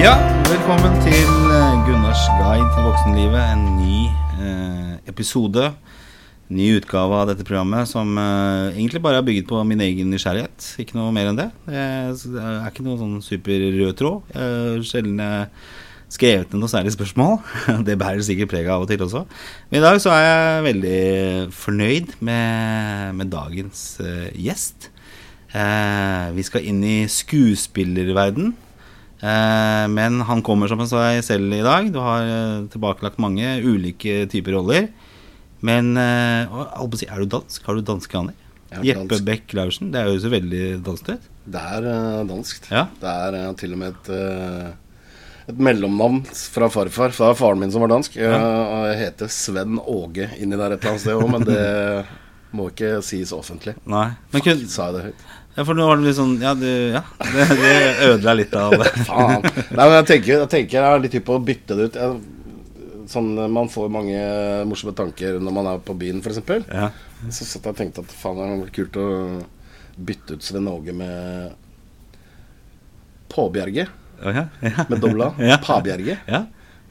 [0.00, 0.14] Ja,
[0.48, 3.40] velkommen til eh, Gunnars guide til voksenlivet.
[3.52, 4.06] En ny
[4.40, 5.66] eh, episode.
[6.48, 10.70] Ny utgave av dette programmet som eh, egentlig bare er bygget på min egen nysgjerrighet.
[10.80, 11.50] Ikke noe mer enn det.
[11.66, 12.14] Det er,
[12.70, 14.32] ikke noe sånn super rød tråd.
[14.38, 15.68] Har sjelden eh,
[16.16, 17.36] skrevet ned noe særlig spørsmål.
[17.90, 19.26] Det bærer sikkert preg av og til også.
[19.68, 21.04] Men i dag så er jeg veldig
[21.58, 24.88] fornøyd med, med dagens eh, gjest.
[25.52, 28.54] Eh, vi skal inn i skuespillerverden.
[29.20, 31.90] Eh, men han kommer som seg selv i dag.
[31.92, 34.88] Du har eh, tilbakelagt mange ulike typer roller.
[35.66, 37.64] Men eh, er du dansk?
[37.66, 38.36] Har du danske aner?
[38.70, 39.18] Er Jeppe.
[39.26, 39.90] Beck Laursen.
[39.92, 41.26] Det er jo så veldig dansk ut.
[41.50, 41.88] Det er
[42.28, 42.70] danskt.
[42.70, 42.86] Ja.
[43.00, 44.10] Det er til og med et,
[45.50, 47.10] et mellomnavn fra farfar.
[47.10, 48.16] For det er faren min som var dansk.
[48.20, 48.30] Ja.
[48.92, 51.64] jeg heter Sven Åge inni der et eller annet sted òg, men det
[52.56, 53.74] må ikke sies offentlig.
[53.90, 54.12] Nei.
[54.30, 55.26] Men kun, Sa jeg det høyt?
[55.56, 57.72] Ja, for nå var det litt sånn Ja, du, ja det, det
[58.06, 58.74] ødela litt av
[59.08, 59.42] Faen.
[59.42, 61.98] Nei, men jeg tenker, jeg tenker jeg er litt hypp på å bytte det ut.
[62.00, 64.20] Jeg, sånn, man får mange
[64.70, 66.42] morsomme tanker når man er på byen, f.eks.
[66.70, 66.90] Ja.
[67.28, 69.08] Så satt jeg og tenkte at faen, det hadde kult å
[70.00, 71.58] bytte ut Sven Åge med
[73.30, 73.88] Påbjerge.
[74.20, 74.86] Å, ja, ja.
[74.88, 75.32] Med dobla.
[75.50, 75.58] Ja.
[75.64, 76.18] Pabjerge.
[76.28, 76.44] Ja.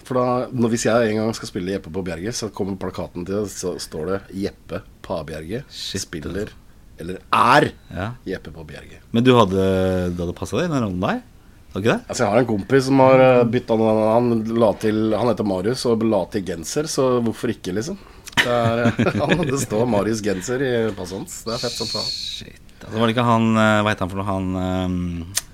[0.05, 3.27] For da, når, hvis jeg en gang skal spille Jeppe på Bjerge, så kommer plakaten
[3.27, 6.49] til det, så står det Jeppe Pabjerge Shit, spiller
[6.99, 8.11] Eller er ja.
[8.27, 9.01] Jeppe på Bjerge.
[9.15, 9.65] Men du hadde,
[10.13, 11.21] du hadde passa deg i den rollen der?
[11.69, 13.75] Altså Jeg har en kompis som har uh, bytta.
[13.77, 14.31] Han,
[14.81, 17.99] til, han heter Marius og la til genser, så hvorfor ikke, liksom?
[18.39, 18.89] Det, er,
[19.21, 21.37] han, det står Marius genser i passet hans.
[21.45, 22.09] Det er fett som faen.
[22.09, 22.65] Shit.
[22.79, 24.27] Altså, var det ikke han eh, Hva het han for noe?
[24.29, 25.45] Han eh,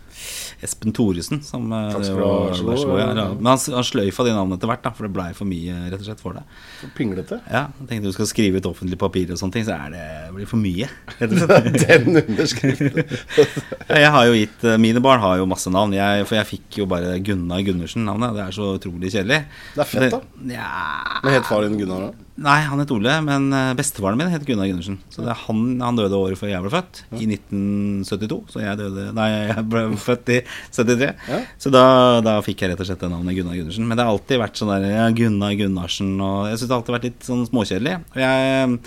[0.63, 2.99] Espen Thoresen som eh, var- god.
[2.99, 3.27] ja.
[3.33, 5.99] Men han, han sløyfa de navnene etter hvert, da, for det blei for mye rett
[5.99, 6.55] og slett for deg.
[6.95, 7.39] Pinglete.
[7.51, 10.49] Ja, tenkte du skal skrive ut offentlig papir og sånne ting, så er det blir
[10.49, 10.87] for mye.
[11.19, 13.03] Den underskriften.
[13.95, 16.79] Jeg har jo gitt eh, Mine barn har jo masse navn, jeg, for jeg fikk
[16.81, 18.35] jo bare Gunnar Gundersen-navnet.
[18.35, 19.41] Det er så utrolig kjedelig.
[19.75, 20.21] Det er fett, da.
[20.51, 20.69] Ja
[21.23, 22.24] Men het far din Gunnar da?
[22.35, 24.97] Nei, han het Ole, men eh, bestefaren min het Gunnar Gundersen.
[25.07, 28.39] Så det er han, han døde året før jeg ble født, i 1972.
[28.51, 30.41] Så jeg døde Nei, jeg ble født i
[30.75, 31.13] 73.
[31.31, 31.39] Ja.
[31.63, 31.85] Så da,
[32.25, 33.87] da fikk jeg rett og slett det navnet Gunnar Gundersen.
[33.87, 36.81] Men det har alltid vært sånn der ja, Gunnar Gunnarsen og Jeg syns det har
[36.81, 37.95] alltid vært litt sånn småkjedelig.
[38.11, 38.81] Og jeg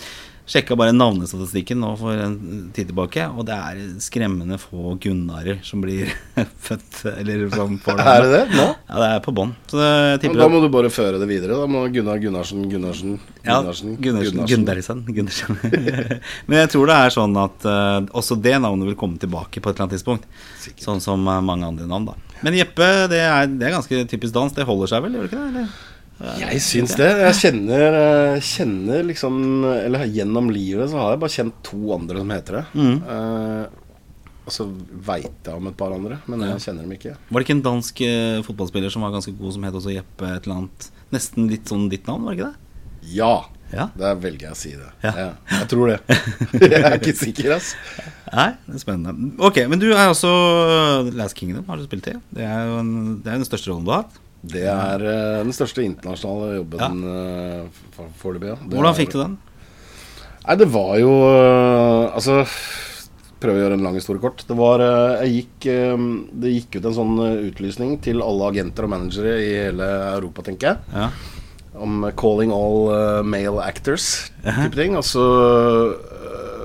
[0.49, 2.37] sjekka bare navnestatistikken nå for en
[2.75, 6.11] tid tilbake, og det er skremmende få Gunnarer som blir
[6.67, 8.45] født, eller som får Er det det?
[8.57, 8.67] Nå?
[8.89, 9.53] Ja, det er på bånn.
[9.71, 11.59] Da må du bare føre det videre.
[11.61, 15.05] Da må Gunnar Gunnarsen Gunnarsen Gunnarsen, Gunnarsen, Gunnarsen.
[15.07, 15.59] Gunnarsen.
[16.49, 19.71] Men jeg tror det er sånn at uh, også det navnet vil komme tilbake på
[19.71, 20.27] et eller annet tidspunkt.
[20.63, 20.85] Sikkert.
[20.85, 22.17] Sånn som eh, mange andre navn, da.
[22.45, 24.53] Men Jeppe, det er, det er ganske typisk dans.
[24.55, 25.49] Det holder seg vel, gjør det ikke det?
[25.53, 25.88] Eller?
[26.19, 27.09] Jeg syns det.
[27.23, 29.37] Jeg kjenner, eh, kjenner liksom
[29.71, 32.65] Eller gjennom livet så har jeg bare kjent to andre som heter det.
[32.75, 32.97] Mm.
[33.07, 33.85] Uh,
[34.49, 34.65] og så
[35.05, 37.13] veit jeg om et par andre, men jeg kjenner dem ikke.
[37.29, 40.31] Var det ikke en dansk uh, fotballspiller som var ganske god, som het også Jeppe
[40.33, 40.89] et eller annet?
[41.13, 43.13] Nesten litt sånn ditt navn, var det ikke det?
[43.19, 43.35] Ja!
[43.69, 43.91] Ja.
[44.01, 44.87] Der velger jeg å si det.
[45.05, 45.11] Ja.
[45.13, 45.99] Ja, jeg tror det.
[46.63, 47.75] jeg er ikke sikker, ass.
[48.33, 49.35] Nei, det er spennende.
[49.45, 50.31] Ok, men du er også
[51.13, 52.17] Last Kingdom, har du spilt i?
[52.33, 54.17] Det er jo en, det er den største rollen du har hatt.
[54.43, 58.53] Det er uh, den største internasjonale jobben uh, foreløpig.
[58.53, 58.59] Ja.
[58.71, 59.39] Hvordan fikk du den?
[60.45, 62.45] Nei, det var jo uh, Altså
[63.39, 64.41] Prøve å gjøre en lang historie kort.
[64.49, 64.83] Det var
[65.23, 65.67] Jeg gikk
[66.43, 70.73] Det gikk ut en sånn utlysning til alle agenter og managere i hele Europa, tenker
[70.73, 70.81] jeg.
[70.91, 71.05] Ja.
[71.79, 74.99] Om 'calling all male actors' type ting.
[74.99, 75.23] Og så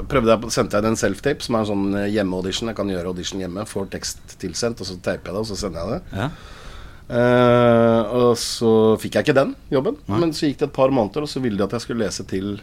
[0.09, 2.73] prøvde jeg sendte jeg en self-tape, som er en sånn hjemmeaudition.
[2.73, 5.59] Jeg kan gjøre audition hjemme, får tekst tilsendt, og så taper jeg det, og så
[5.62, 6.23] sender jeg det.
[6.23, 6.31] ja.
[7.09, 9.97] Eh, og så fikk jeg ikke den jobben.
[10.07, 12.25] Men så gikk det et par måneder, og så ville de at jeg skulle lese
[12.29, 12.57] til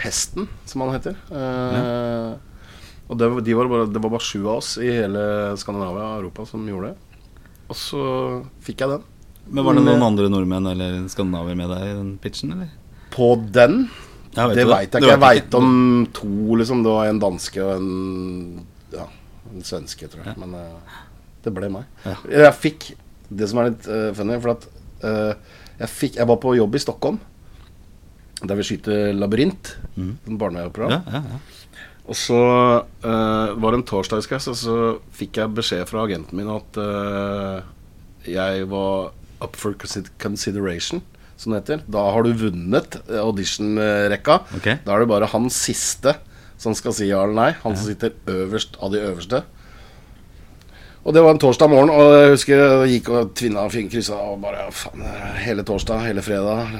[0.00, 1.16] Hesten, som han heter.
[1.30, 2.38] Uh,
[3.10, 5.22] Og det, de var bare, det var bare sju av oss i hele
[5.58, 7.24] Skandinavia og Europa som gjorde det.
[7.70, 8.02] Og så
[8.62, 9.08] fikk jeg den.
[9.50, 12.70] Men var det noen andre nordmenn eller skandinaver med deg i den pitchen, eller?
[13.10, 13.88] På den
[14.36, 15.10] Ja, vet Det veit jeg ikke.
[15.10, 15.72] Jeg veit om
[16.14, 16.84] to, liksom.
[16.86, 17.90] Det var en danske og en
[18.94, 19.08] Ja,
[19.50, 20.36] en svenske, tror jeg.
[20.38, 21.00] Men uh,
[21.42, 21.90] det ble meg.
[22.06, 22.14] Ja.
[22.30, 22.92] Jeg fikk
[23.30, 24.64] Det som er litt uh, funny, for at
[25.04, 27.20] uh, jeg fikk Jeg var på jobb i Stockholm,
[28.42, 30.16] der vi skyter Labyrint, Mm.
[30.28, 30.90] en barneprogram.
[30.90, 31.38] Ja, ja, ja.
[32.10, 32.38] Og så
[33.04, 34.76] uh, var det en torsdag, og så,
[35.14, 36.78] fikk jeg beskjed fra agenten min at
[38.28, 39.76] jeg var up for
[40.20, 41.00] consideration,
[41.40, 41.84] som det heter.
[41.88, 44.40] Da har du vunnet audition-rekka.
[44.58, 44.68] Ok.
[44.84, 46.16] Da er det bare han siste
[46.60, 47.50] som skal si ja eller nei.
[47.62, 49.42] Han som sitter øverst av de øverste.
[51.00, 54.18] Og det var en torsdag morgen, og jeg husker jeg gikk og tvinna og kryssa
[54.20, 55.04] og bare faen,
[55.40, 56.74] hele torsdag, hele fredag.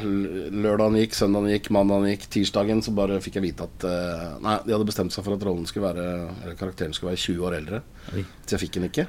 [0.53, 4.59] Lørdagen gikk, søndagen gikk, mandagen gikk, tirsdagen så bare fikk jeg vite at eh, Nei,
[4.67, 6.05] de hadde bestemt seg for at rollen skulle være
[6.43, 7.81] Eller karakteren skulle være 20 år eldre.
[8.13, 8.27] Oi.
[8.45, 9.07] Så jeg fikk den ikke.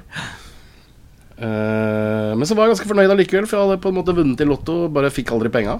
[1.42, 4.40] Uh, men så var jeg ganske fornøyd allikevel, for jeg hadde på en måte vunnet
[4.40, 5.78] i Lotto, bare fikk aldri penga.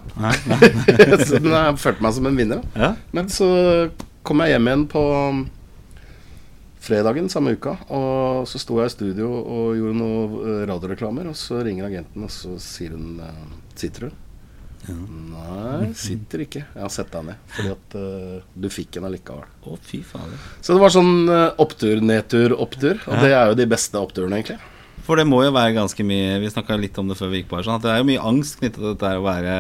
[1.28, 2.64] Så jeg følte meg som en vinner.
[2.76, 2.94] Ja.
[3.14, 3.48] Men så
[4.26, 5.02] kom jeg hjem igjen på
[6.82, 11.38] fredagen samme uka, og så sto jeg i studio og gjorde noen eh, radioreklamer, og
[11.38, 13.46] så ringer agenten, og så sier hun eh,
[13.78, 14.18] Sitter du?
[14.90, 16.64] Nei, sitter ikke.
[16.74, 17.42] Jeg har sett deg ned.
[17.54, 19.46] Fordi at uh, du fikk en allikevel.
[19.46, 20.34] Å, fy faen.
[20.58, 22.98] Så det var sånn uh, opptur, nedtur, opptur.
[23.06, 23.20] Og Ja.
[23.22, 24.58] det er jo de beste oppturene, egentlig.
[25.06, 27.48] For det må jo være ganske mye Vi snakka litt om det før vi gikk
[27.50, 27.66] på her.
[27.66, 29.56] Sånn, at det er jo mye angst knyttet til dette å være,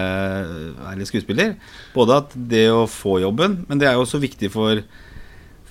[0.82, 1.56] være skuespiller.
[1.94, 4.82] Både at det å få jobben, men det er jo også viktig for,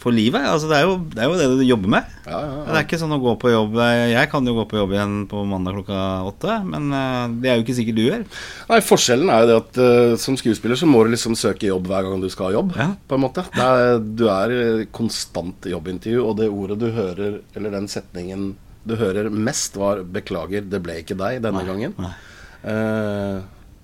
[0.01, 0.41] for livet.
[0.49, 2.13] Altså det, er jo, det er jo det du jobber med.
[2.25, 4.79] Ja, ja, Det er ikke sånn å gå på jobb Jeg kan jo gå på
[4.79, 8.25] jobb igjen på mandag klokka åtte, men eh, det er jo ikke sikkert du gjør.
[8.71, 11.89] Nei, Forskjellen er jo det at uh, som skuespiller så må du liksom søke jobb
[11.91, 12.73] hver gang du skal ha jobb.
[12.79, 12.89] Ja.
[13.07, 17.39] På en måte det er, Du er i konstant jobbintervju, og det ordet du hører,
[17.55, 18.51] eller den setningen
[18.87, 21.93] du hører mest, var 'beklager, det ble ikke deg denne gangen'.
[22.01, 22.13] Nei.
[22.61, 23.41] Uh,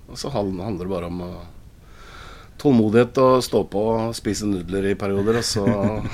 [0.08, 1.48] og så handler det bare om eh,
[2.62, 5.66] tålmodighet å stå på og spise nudler i perioder, og så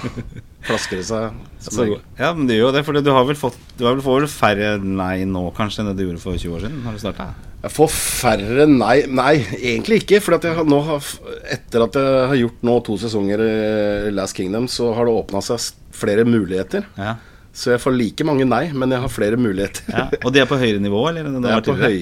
[0.67, 1.39] flasker det seg.
[1.63, 1.87] Så,
[2.19, 4.31] ja, men det gjør jo det, for du har vel fått Du har vel fått
[4.31, 6.81] færre nei nå kanskje enn det du gjorde for 20 år siden?
[6.85, 7.29] Har du starta?
[7.63, 10.19] Jeg får færre nei Nei, egentlig ikke.
[10.23, 15.15] For etter at jeg har gjort nå to sesonger i Last Kingdom, så har det
[15.15, 16.83] åpna seg flere muligheter.
[16.99, 17.15] Ja.
[17.53, 19.85] Så jeg får like mange nei, men jeg har flere muligheter.
[19.93, 20.07] ja.
[20.25, 21.27] Og de er på høyere nivå, eller?
[21.29, 21.99] Det det er på høy,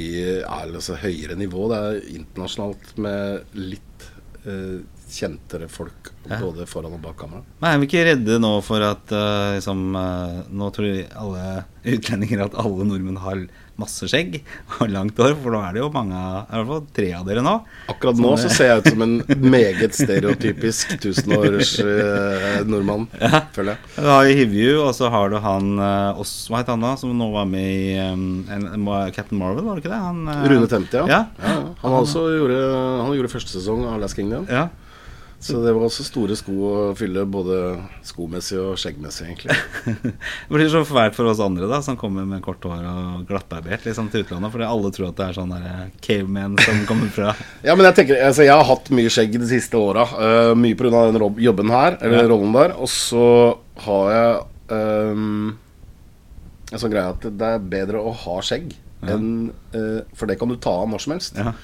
[0.48, 1.66] altså høyere nivå.
[1.70, 3.91] Det er internasjonalt med litt
[4.46, 6.38] eh, kjentere folk Ja.
[6.40, 7.42] både foran og bak kamera.
[7.60, 12.46] Men er vi ikke redde nå for at eh, liksom, eh, Nå tror alle utlendinger
[12.46, 13.48] at alle nordmenn har
[13.82, 14.38] masse skjegg
[14.80, 17.44] og langt hår, for nå er det jo mange I hvert fall tre av dere
[17.46, 17.54] nå.
[17.92, 19.16] Akkurat nå så ser jeg ut som en
[19.58, 23.08] meget stereotypisk tusenårs eh, nordmann,
[23.56, 23.92] føler jeg.
[23.98, 26.94] Du har jo Hivju, og så har du han eh, Oss, Hva het han da,
[27.02, 30.02] som nå var med i um, Captain Marvel, var det ikke det?
[30.06, 31.08] Han, eh, Rune Temte, ja.
[31.12, 31.22] Ja.
[31.42, 32.62] Ja, Han, Han, også gjorde,
[33.02, 34.48] han gjorde første sesong av Last Kingdom.
[34.52, 34.70] ja.
[35.42, 37.56] Så det var også store sko å fylle, både
[38.06, 39.56] skomessig og skjeggmessig, egentlig.
[40.14, 43.88] Det blir så fælt for oss andre da som kommer med kort hår og glattbarbert
[43.88, 44.52] liksom, til utlandet.
[44.54, 47.32] Fordi alle tror at det er sånn der caveman som kommer fra
[47.66, 50.06] Ja, men jeg tenker, altså jeg har hatt mye skjegg de siste åra.
[50.14, 51.08] Uh, mye pga.
[51.10, 52.30] den jobben her, eller Ja.
[52.36, 52.78] rollen der.
[52.78, 53.26] Og så
[53.88, 54.40] har jeg
[54.78, 55.58] um,
[56.70, 59.16] en sånn greie at det er bedre å ha skjegg Ja.
[59.18, 61.34] enn uh, For det kan du ta av når som helst.
[61.42, 61.58] ja.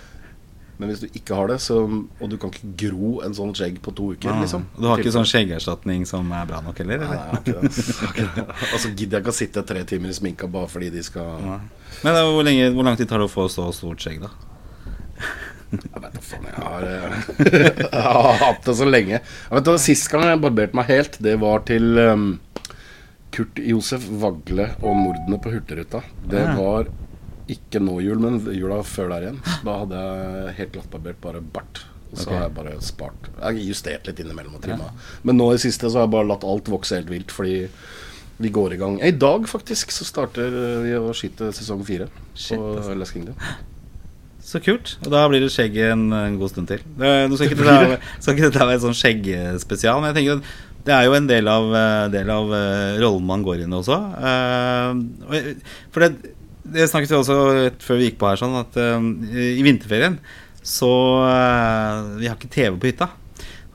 [0.78, 1.80] Men hvis du ikke har det, så,
[2.22, 4.42] og du kan ikke gro en sånn skjegg på to uker, Ah.
[4.44, 7.02] liksom Du har ikke sånn skjeggerstatning som er bra nok heller?
[7.02, 7.42] Eller?
[7.42, 7.56] det.
[7.56, 8.46] Jeg har ikke det.
[8.74, 11.42] Og så gidder jeg ikke å sitte tre timer i sminka bare fordi de skal
[11.48, 11.58] ja.
[12.04, 14.30] Men da, hvor, lenge, hvor lang tid tar det å få så stort skjegg, da?
[15.68, 17.16] Jeg vet da faen, jeg har, eh,
[17.82, 19.18] jeg har hatt det så lenge.
[19.18, 22.28] Jeg vet du, Sist gang jeg barberte meg helt, det var til um,
[23.36, 26.04] Kurt Josef Vagle og mordene på Hurtigruta.
[26.32, 26.88] Det var
[27.52, 29.38] ikke nå jul, men jula før der igjen.
[29.66, 31.84] Da hadde jeg helt glattbarbert, bare bart.
[32.08, 32.36] Og så okay.
[32.38, 33.30] har jeg bare spart.
[33.34, 34.92] Jeg har justert litt innimellom og trimma.
[35.28, 37.58] Men nå i siste så har jeg bare latt alt vokse helt vilt, fordi
[38.38, 39.00] vi går i gang.
[39.04, 40.54] I dag faktisk så starter
[40.86, 42.96] vi å skyte sesong fire Shit, på altså.
[43.00, 43.50] Les Kingdom.
[44.48, 44.94] Så kult.
[45.04, 46.84] Og da blir det skjegg en, en god stund til.
[47.00, 50.40] Det, nå skal ikke dette, skal ikke dette være en sånn skjeggspesial, men jeg tenker
[50.40, 50.56] at
[50.88, 53.80] det er jo en del av, eh, del av eh, rollen man går inn i
[53.82, 53.98] også.
[54.30, 55.50] Eh,
[55.92, 56.37] For det,
[56.74, 57.38] det snakket vi også
[57.84, 59.00] før vi gikk på her, sånn at uh,
[59.32, 60.20] i vinterferien
[60.68, 60.92] så
[61.24, 63.08] uh, Vi har ikke TV på hytta.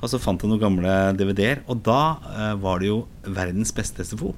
[0.03, 4.03] Og så fant jeg noen gamle DVD-er, og da uh, var det jo verdens beste
[4.03, 4.33] SFO.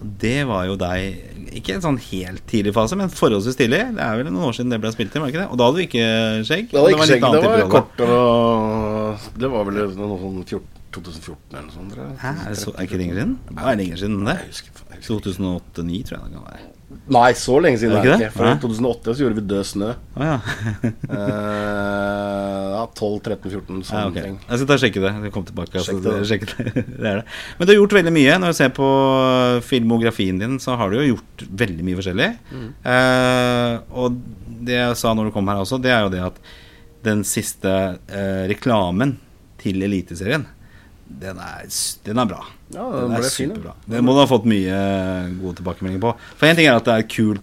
[0.00, 3.82] Det var jo deg Ikke en sånn helt tidlig fase, men forholdsvis tidlig.
[3.98, 5.50] Det er vel noen år siden det ble spilt inn, var det ikke det?
[5.52, 6.06] Og da hadde du ikke
[6.48, 6.70] skjegg?
[6.72, 10.64] Det var en litt skjegg, det var kort og Det var vel noe sånn 14,
[10.94, 11.98] 2014 eller noe sånt.
[11.98, 12.20] jeg.
[12.22, 13.34] Hæ, er så, er ikke lenger siden?
[13.48, 14.38] Det er lenger siden det.
[14.40, 15.34] Jeg husker, jeg husker.
[15.34, 16.70] 2008-2009, tror jeg det kan være.
[17.14, 18.30] Nei, så lenge siden Er det ikke det?
[18.34, 19.90] For i 2008 så gjorde vi Død snø.
[20.14, 20.36] Å ja.
[21.14, 24.16] Eh, ja, 12, 13, 14, ja sånne ok.
[24.18, 24.36] ting.
[24.44, 25.12] Jeg skal ta og sjekke det.
[25.24, 25.80] Jeg kom tilbake.
[25.80, 26.64] Altså, det, sjekk det.
[27.00, 27.24] det er det.
[27.58, 28.38] Men du har gjort veldig mye.
[28.42, 28.88] Når du ser på
[29.68, 32.30] filmografien din, så har du jo gjort veldig mye forskjellig.
[32.50, 32.68] Mm.
[32.94, 33.72] Eh,
[34.02, 34.18] og
[34.64, 36.40] det jeg sa når du kom her også, det er jo det at
[37.04, 37.72] den siste
[38.08, 39.18] eh, reklamen
[39.60, 40.46] til Eliteserien,
[41.20, 41.64] den er,
[42.04, 42.42] den er bra.
[42.74, 43.56] Ja, den er fin, ja.
[43.56, 43.74] superbra.
[43.90, 44.78] Den må du ha fått mye
[45.40, 46.14] gode tilbakemeldinger på.
[46.38, 47.42] For én ting er at det er kult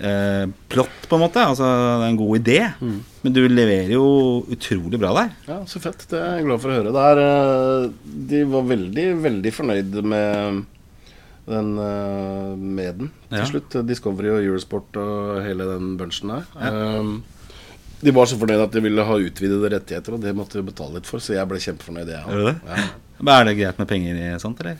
[0.00, 1.44] eh, plott, på en måte.
[1.44, 2.58] Altså det er en god idé.
[2.80, 2.98] Mm.
[3.22, 4.04] Men du leverer jo
[4.52, 5.32] utrolig bra der.
[5.48, 6.06] Ja, så fett.
[6.10, 6.94] Det er jeg glad for å høre.
[6.96, 10.62] Det er, eh, de var veldig, veldig fornøyd med
[11.50, 13.44] den eh, med den til Ja.
[13.48, 13.76] slutt.
[13.88, 16.48] Discovery og Eurosport og hele den bunchen der.
[16.60, 17.22] Um,
[18.00, 20.96] de var så fornøyd at de ville ha utvidede rettigheter, og det måtte de betale
[20.96, 22.54] litt for, så jeg ble kjempefornøyd, jeg Er det?
[22.66, 22.86] Ja.
[23.20, 24.78] Men Er det greit med penger i sånt, eller?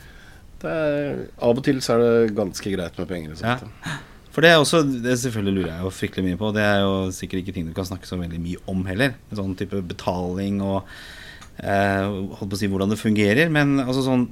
[0.61, 3.33] Det er, av og til så er det ganske greit med penger.
[3.33, 3.99] i sånt, ja.
[4.31, 6.51] For det er også, det selvfølgelig lurer jeg jo fryktelig mye på.
[6.55, 9.17] Det er jo sikkert ikke ting du kan snakke så veldig mye om heller.
[9.29, 10.85] En sånn type betaling og
[11.59, 13.51] eh, holdt på å si hvordan det fungerer.
[13.51, 14.29] Men altså sånn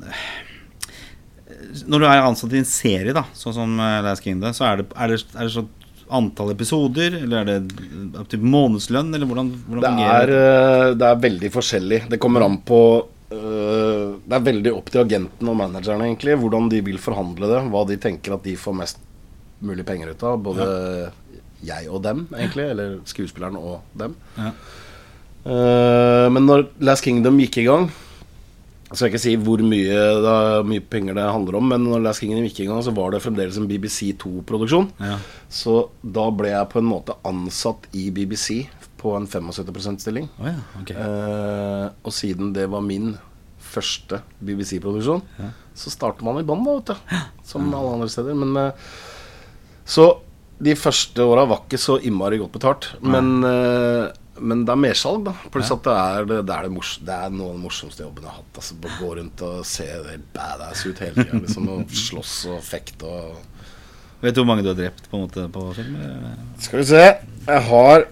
[1.92, 4.82] Når du er ansatt i en serie, da, sånn som eh, Last Kingdom, så er
[4.82, 5.68] det, er det, er det sånn
[6.10, 10.90] antall episoder, eller er det typ månedslønn, eller hvordan, hvordan Det fungerer er, det?
[10.90, 12.00] eh, det er veldig forskjellig.
[12.10, 12.80] Det kommer an på
[13.30, 17.62] eh, Det er veldig opp til agenten og managerne, egentlig, hvordan de vil forhandle det.
[17.70, 19.02] Hva de tenker at de får mest
[19.62, 20.38] mulig penger ut av.
[20.42, 20.68] Både
[21.62, 22.70] jeg og dem, egentlig.
[22.74, 24.16] Eller skuespilleren og dem.
[24.40, 24.52] Ja.
[25.50, 27.90] Eh, men når Last Kingdom gikk i gang
[28.90, 30.34] Jeg skal ikke si hvor mye, da,
[30.66, 33.20] mye penger det handler om, men når Last King gikk i gang, så var det
[33.22, 34.88] fremdeles en BBC2-produksjon.
[35.06, 35.20] Ja.
[35.54, 38.64] Så da ble jeg på en måte ansatt i BBC
[39.00, 40.26] på en 75 %-stilling.
[40.42, 40.98] Oh, ja, okay.
[40.98, 43.14] Eh, og siden det var min
[43.70, 45.52] første BBC-produksjon, Ja.
[45.78, 47.20] så starter man i bånn, da, vet du.
[47.46, 48.34] Som alle andre steder.
[48.42, 48.90] Men eh,
[49.86, 50.08] Så
[50.60, 52.90] de første åra var ikke så innmari godt betalt.
[53.06, 54.10] Men, eh,
[54.42, 55.34] men det er mersalg, da.
[55.54, 55.76] Pluss Ja.
[55.76, 58.24] at det er, det, det, er det, mors, det er noe av den morsomste jobben
[58.26, 58.60] jeg har hatt.
[58.62, 59.88] Altså, gå rundt og se
[60.36, 61.42] badass ut hele tida.
[61.46, 63.38] Liksom, og slåss og fekte og
[64.20, 65.94] Vet du hvor mange du har drept på en måte på film?
[66.60, 67.04] Skal vi se.
[67.48, 68.04] Jeg har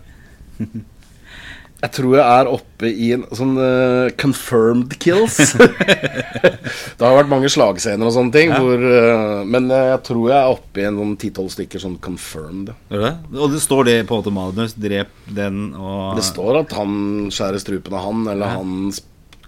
[1.77, 5.35] Jeg tror jeg er oppe i en sånn uh, confirmed kills.
[6.97, 8.61] det har vært mange slagscener og sånne ting, Ja.
[8.63, 11.99] hvor, uh, men eh, jeg tror jeg er oppe i en sånn ti-tolv stykker sånn
[12.01, 12.73] confirmed.
[12.89, 13.13] Gjør det?
[13.37, 14.65] Og det står det på en måte.
[14.87, 16.97] Drep den og Det står at han
[17.33, 18.57] skjærer strupen av han, eller Ja.
[18.57, 18.91] han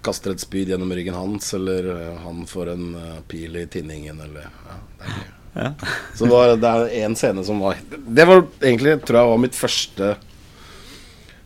[0.06, 1.90] kaster et spyd gjennom ryggen hans, eller
[2.24, 2.86] han får en
[3.28, 5.28] pil i tinningen, eller ja, det er gøy.
[5.60, 5.70] Ja.
[6.16, 9.40] Så det, var, det er en scene som var Det var egentlig, tror jeg, var
[9.42, 10.12] mitt første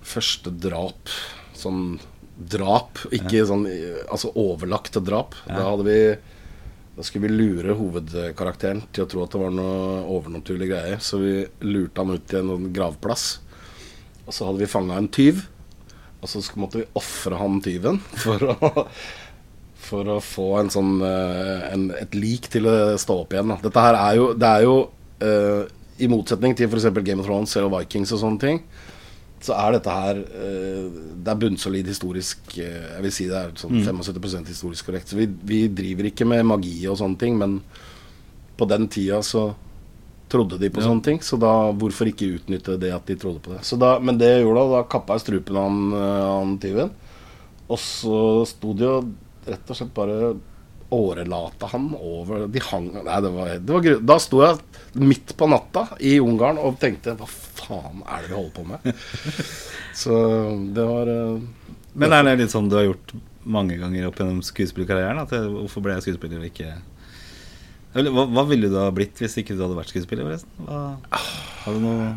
[0.08, 1.12] Første drap.
[1.58, 1.98] Sånn
[2.34, 5.38] drap, ikke sånn eh, Altså overlagte drap.
[5.48, 5.60] Ja.
[5.60, 5.98] Da hadde vi
[6.98, 11.00] Da skulle vi lure hovedkarakteren til å tro at det var noe overnaturlig greie.
[11.02, 13.28] Så vi lurte han ut til en sånn gravplass.
[14.28, 15.42] Og så hadde vi fanga en tyv.
[16.22, 18.86] Og så måtte vi ofre han tyven for å
[19.84, 23.54] for å få en sånn, eh, en, et lik til å stå opp igjen.
[23.54, 23.60] Da.
[23.68, 24.76] Dette her er jo, det er jo
[25.24, 25.64] uh,
[26.02, 26.90] I motsetning til f.eks.
[27.04, 28.62] Game of Thrones eller Vikings og sånne ting,
[29.44, 30.86] så er dette her eh,
[31.20, 35.12] Det er bunnsolid historisk eh, Jeg vil si det er sånn 75% historisk korrekt.
[35.12, 37.58] Så vi, vi driver ikke med magi og sånne ting, men
[38.58, 39.50] på den tida så
[40.32, 40.88] trodde de på Ja.
[40.88, 41.20] sånne ting.
[41.22, 43.62] Så da hvorfor ikke utnytte det at de trodde på det.
[43.68, 46.90] Så da, men det jeg gjorde da, da kappa jeg strupen av eh, han tyven.
[47.70, 48.18] Og så
[48.50, 48.96] sto de jo
[49.46, 50.34] rett og slett bare
[50.94, 53.90] årelata han over De hang Nei, det var, det var.
[54.14, 58.38] Da sto jeg midt på natta i Ungarn og tenkte Hva faen er det vi
[58.38, 59.04] holder på med?
[60.04, 60.16] Så
[60.76, 64.42] det var eh, Men er det litt sånn du har gjort mange ganger opp gjennom
[64.46, 65.24] skuespillerkarrieren?
[65.26, 66.74] At det, hvorfor ble jeg skuespiller og ikke
[67.94, 70.66] hva, hva ville du ha blitt hvis ikke du hadde vært skuespiller, forresten?
[70.66, 70.80] Hva,
[71.64, 72.08] har du noe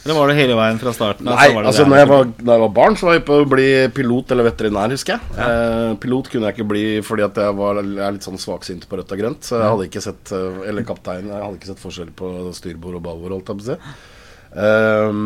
[0.00, 1.28] Eller var det hele veien fra starten?
[1.28, 3.36] Nei, det altså det når jeg, var, da jeg var barn, så var jeg på
[3.42, 5.36] å bli pilot eller veterinær, husker jeg.
[5.44, 8.88] Eh, pilot kunne jeg ikke bli fordi at jeg var jeg er litt sånn svaksynt
[8.88, 9.46] på rødt og grønt.
[9.46, 12.98] Så jeg hadde ikke sett eh, Eller kaptein, jeg hadde ikke sett forskjell på styrbord
[12.98, 13.78] og babord, holdt jeg på å si.
[14.62, 15.20] Eh,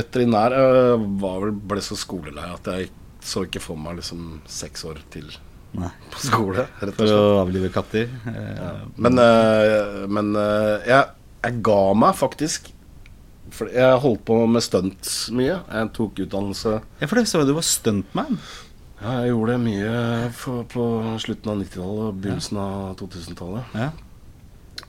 [0.00, 4.84] veterinær eh, var vel, ble så skolelei at jeg så ikke for meg liksom seks
[4.88, 5.28] år til
[5.76, 5.90] Nei.
[6.10, 8.08] på skole, rett og For å avlive katter?
[8.26, 8.70] Ja.
[8.96, 12.72] Men, eh, men eh, jeg, jeg ga meg faktisk.
[13.54, 15.56] For jeg holdt på med stunt mye.
[15.66, 18.38] Jeg tok utdannelse Ja, for det så jeg du var stuntman.
[19.00, 20.84] Ja, jeg gjorde det mye for, på
[21.22, 23.74] slutten av 90-tallet og begynnelsen av 2000-tallet.
[23.80, 23.90] Ja.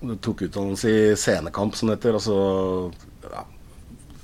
[0.02, 2.18] Jeg tok utdannelse i scenekamp, som det heter.
[2.20, 2.92] Altså
[3.32, 3.46] ja,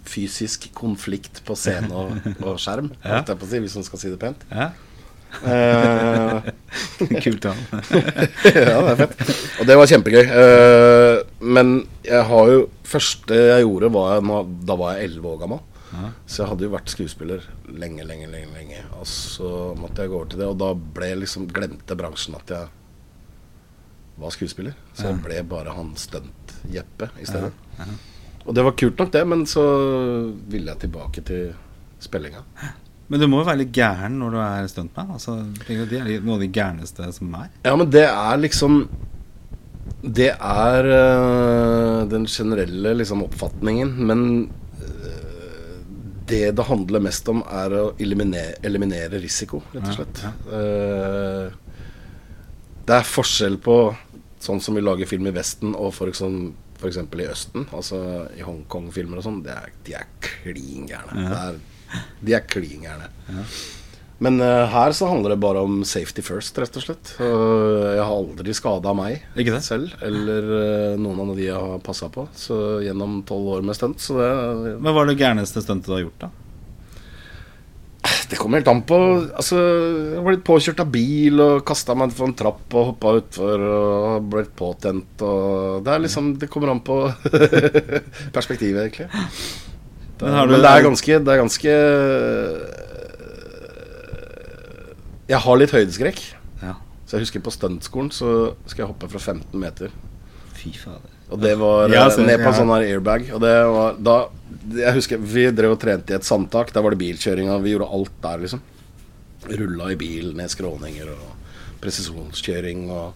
[0.08, 2.14] fysisk konflikt på scene og,
[2.48, 3.22] og skjerm, Ja.
[3.28, 4.44] si, hvis man skal si det pent.
[4.52, 4.70] ja.
[5.44, 6.48] Eh,
[7.24, 7.64] Kult navn.
[8.48, 9.24] ja, det er fett.
[9.62, 10.24] Og det var kjempegøy.
[10.26, 11.16] Eh,
[11.58, 11.74] men
[12.08, 15.66] jeg har jo Første jeg gjorde, var jeg, da var jeg 11 år gammel.
[16.24, 18.48] Så jeg hadde jo vært skuespiller lenge, lenge, lenge.
[18.56, 22.38] lenge Og så måtte jeg gå over til det, og da ble liksom glemte bransjen
[22.38, 22.70] at jeg
[24.24, 24.78] var skuespiller.
[24.96, 27.52] Så jeg ble bare han stunt-Jeppe i stedet.
[28.48, 29.64] Og det var kult nok, det, men så
[30.48, 31.50] ville jeg tilbake til
[32.04, 32.46] spillinga.
[33.10, 35.12] Men du må jo være litt gæren når du er stuntman.
[35.16, 35.38] Altså,
[35.68, 37.50] det er noe av de gærneste som er.
[37.64, 38.82] Ja, men det er liksom
[40.04, 44.26] Det er øh, den generelle liksom oppfatningen, men
[44.84, 45.78] øh,
[46.30, 50.22] det det handler mest om, er å eliminere, eliminere risiko, rett og slett.
[50.26, 50.34] ja.
[50.60, 51.56] Eh,
[52.88, 53.78] det er forskjell på
[54.40, 57.98] sånn som vi lager film i Vesten og for eksempel, i Østen, altså
[58.38, 59.42] i Hongkong-filmer og sånn.
[59.44, 61.24] De er klin gærne.
[61.26, 61.30] Ja.
[61.32, 61.60] Det er-
[62.22, 63.10] De er klin gærne.
[63.32, 63.44] Ja.
[64.18, 67.14] Men uh, her så handler det bare om safety first, rett og slett.
[67.22, 69.22] Uh, jeg har aldri skada meg
[69.62, 72.26] selv, eller uh, noen av de jeg har passa på.
[72.34, 74.02] Så gjennom tolv år med stunt.
[74.02, 76.34] Så det, Hva var det gærneste stuntet du har gjort, da?
[78.30, 78.98] det kommer helt an på
[79.40, 83.14] Altså, jeg var litt påkjørt av bil og kasta meg fra en trapp og hoppa
[83.22, 87.00] utfor og blitt påtent og Det er liksom Det kommer an på
[88.36, 89.10] perspektivet, egentlig.
[90.22, 91.74] Men men, det er ganske Det er ganske
[95.28, 96.22] Jeg har litt høydeskrekk.
[96.64, 96.74] Ja.
[97.06, 98.30] Så jeg husker på stuntskolen så
[98.66, 99.92] skal jeg hoppe fra 15 meter.
[100.56, 101.14] Fy fader.
[101.28, 102.60] Og det var Ja, eh, så- ned på en ja.
[102.60, 103.30] sånn her airbag.
[103.34, 104.30] Og det var da
[104.70, 106.72] Jeg husker vi drev og trente i et sandtak.
[106.74, 107.62] Der var det bilkjøringa.
[107.62, 108.62] vi gjorde alt der, liksom.
[109.48, 113.14] Rulla i bil ned skråninger og presisjonskjøring og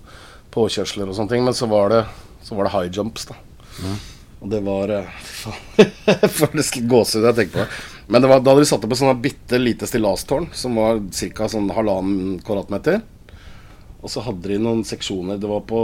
[0.51, 1.43] påkjørsler og sånne ting.
[1.43, 2.05] Men så var det,
[2.43, 3.35] så var det high jumps, da.
[4.41, 5.89] Og det var eh, Faen.
[6.09, 7.81] jeg det skulle gåsehud jeg tenker på det.
[8.11, 11.01] Men det var, da hadde de satt opp et sånt bitte lite stilastårn som var
[11.13, 11.49] ca.
[11.51, 13.03] Sånn halvannen kvadratmeter.
[14.01, 15.37] Og så hadde de noen seksjoner.
[15.37, 15.81] Det var på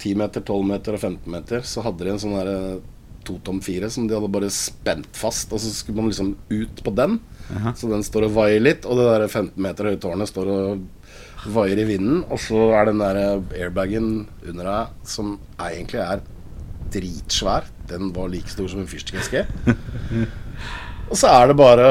[0.00, 1.66] 10 meter, 12 meter og 15 meter.
[1.68, 2.80] Så hadde de en sånn derre
[3.28, 5.52] totom fire som de hadde bare spent fast.
[5.52, 7.20] Og så skulle man liksom ut på den.
[7.52, 7.74] Aha.
[7.76, 8.88] Så den står og vaier litt.
[8.88, 12.24] Og det der 15 meter høye tårnet står og vaier i vinden.
[12.32, 13.20] Og så er den der
[13.60, 16.24] airbagen under deg, som egentlig er
[16.92, 17.64] dritsvær.
[17.90, 19.46] Den var like stor som en fyrstikkeske.
[21.10, 21.86] Og så er det bare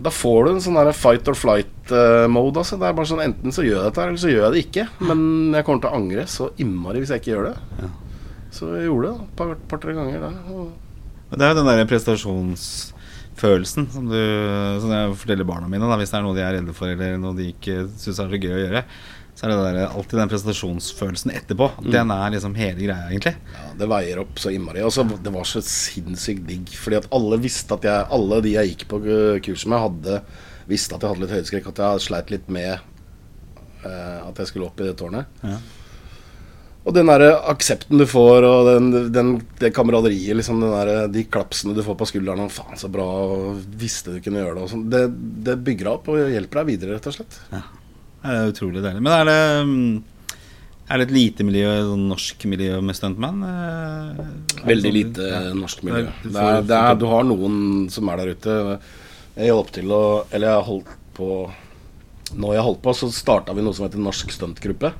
[0.00, 2.56] Da får du en sånn fight or flight-mode.
[2.62, 4.62] altså Det er bare sånn Enten så gjør jeg dette, eller så gjør jeg det
[4.66, 4.84] ikke.
[5.10, 5.18] Men
[5.58, 7.56] jeg kommer til å angre så innmari hvis jeg ikke gjør det.
[7.82, 7.90] Ja.
[8.50, 10.18] Så jeg gjorde det et par- par-tre ganger.
[10.24, 10.34] Der.
[10.56, 14.16] Og Det er jo den der prestasjonsfølelsen som, du,
[14.82, 15.86] som jeg forteller barna mine.
[15.86, 18.32] Da, hvis det er noe de er redde for, eller noe de ikke syns er
[18.32, 18.82] så gøy å gjøre,
[19.34, 21.70] så er det der, alltid den prestasjonsfølelsen etterpå.
[21.86, 23.32] Den er liksom hele greia, egentlig.
[23.54, 24.82] ja, det veier opp så innmari.
[24.84, 26.74] Og det var så sinnssykt digg.
[26.76, 30.20] Fordi at alle visste at jeg Alle de jeg gikk på uh, kurs med, hadde
[30.70, 31.70] visste at jeg hadde litt høydeskrekk.
[31.72, 35.40] At jeg sleit litt med eh, at jeg skulle opp i det tårnet.
[35.42, 35.58] Ja.
[36.80, 41.26] Og den der aksepten du får, og den, den, det kameraderiet, liksom, den der, de
[41.28, 44.64] klapsene du får på skulderen og 'Faen, så bra, og visste du kunne gjøre det',
[44.64, 44.86] og sånn.
[44.92, 45.02] Det,
[45.48, 47.36] det bygger deg opp og hjelper deg videre, rett og slett.
[48.20, 49.00] Det er utrolig deilig.
[49.02, 50.36] Men er det, mm,
[50.90, 53.42] er det et lite miljø, sånn norsk miljø med stuntman?
[53.48, 54.24] Eh,
[54.66, 55.40] Veldig sånn- lite ja.
[55.56, 56.02] norsk miljø.
[56.24, 58.80] Det er, det er, du har noen som er der ute.
[59.36, 60.02] Jeg hjalp til å
[60.34, 61.28] Eller jeg holdt på
[62.36, 64.92] Når jeg holdt på, så starta vi noe som heter Norsk stuntgruppe.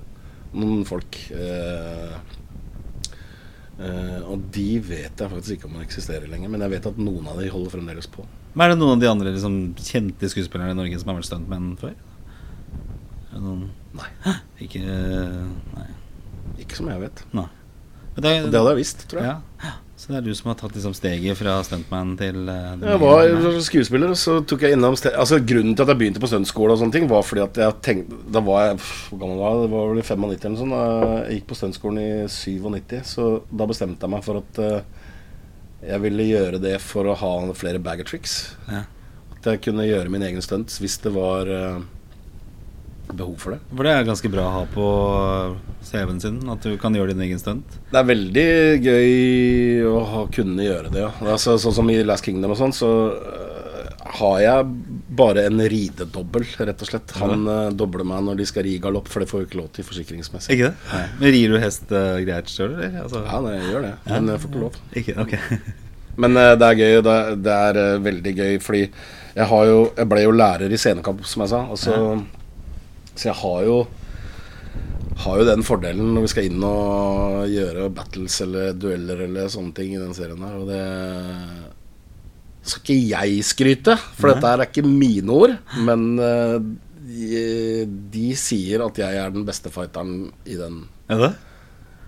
[0.54, 1.14] Noen folk.
[1.30, 2.14] Eh,
[3.78, 7.28] eh, og de vet jeg faktisk ikke om eksisterer lenger, men jeg vet at noen
[7.30, 8.24] av de holder fremdeles på.
[8.54, 11.30] Men er det noen av de andre liksom, kjente skuespillerne i Norge som har vært
[11.30, 11.94] stuntmenn før?
[13.36, 14.08] Noen Nei.
[14.62, 15.88] Ikke Nei.
[16.60, 17.22] Ikke som jeg vet.
[17.34, 17.46] nei.
[18.20, 19.38] Det, det hadde jeg visst, tror jeg.
[19.64, 19.76] ja.
[20.00, 23.58] Så det er du som har tatt liksom, steget fra stuntman til uh, Jeg var
[23.60, 26.80] skuespiller, og så tok jeg innom Altså Grunnen til at jeg begynte på stuntskole, og
[26.80, 29.66] sånne ting var fordi at jeg tenkte Da var jeg Hvor gammel var jeg?
[29.66, 30.78] Det var vel i 95 eller sånt.
[30.78, 35.04] Jeg gikk på stuntskolen i 97, så da bestemte jeg meg for at uh,
[35.90, 38.38] jeg ville gjøre det for å ha flere bag of tricks.
[38.68, 38.82] Ja.
[39.36, 41.78] At jeg kunne gjøre min egen stunts hvis det var eh,
[43.16, 43.60] behov for det.
[43.72, 44.86] For det er ganske bra å ha på
[45.86, 47.78] CV-en sin, at du kan gjøre din egen stunt.
[47.90, 48.48] Det er veldig
[48.84, 51.12] gøy å ha, kunne gjøre det, ja.
[51.24, 53.50] Altså, sånn som i Last Kingdom og sånn, så øh,
[54.20, 54.70] har jeg
[55.20, 57.14] bare en ridedobbel, rett og slett.
[57.20, 59.70] Han øh, dobler meg når de skal ri galopp, for det får jo ikke lov
[59.76, 60.56] til forsikringsmessig.
[60.56, 60.90] Ikke det?
[60.94, 61.04] Nei.
[61.20, 62.98] Men rir du hest uh, greit sjøl, eller?
[63.04, 64.82] Altså, Ja, det gjør det, men jeg får ikke lov.
[65.02, 65.16] Ikke?
[65.26, 65.38] Ok.
[66.20, 68.80] Men uh, det er gøy, det er, det er veldig gøy, fordi
[69.30, 71.60] jeg har jo Jeg ble jo lærer i scenekamp, som jeg sa.
[71.70, 71.94] Og så,
[73.20, 73.80] så jeg har jo
[75.20, 79.74] har jo den fordelen når vi skal inn og gjøre battles eller dueller eller sånne
[79.76, 80.54] ting i den serien her.
[80.56, 80.84] Og det
[82.70, 84.36] skal ikke jeg skryte, for Nei.
[84.36, 85.56] dette er ikke mine ord.
[85.84, 86.56] Men eh,
[87.10, 87.44] de,
[88.14, 90.82] de sier at jeg er den beste fighteren i den.
[91.12, 91.32] Er det?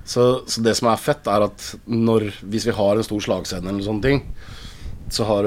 [0.09, 3.71] Så, så det som er fett, er at når, hvis vi har en stor slagscene
[3.71, 4.25] eller sånne ting,
[5.13, 5.47] så har,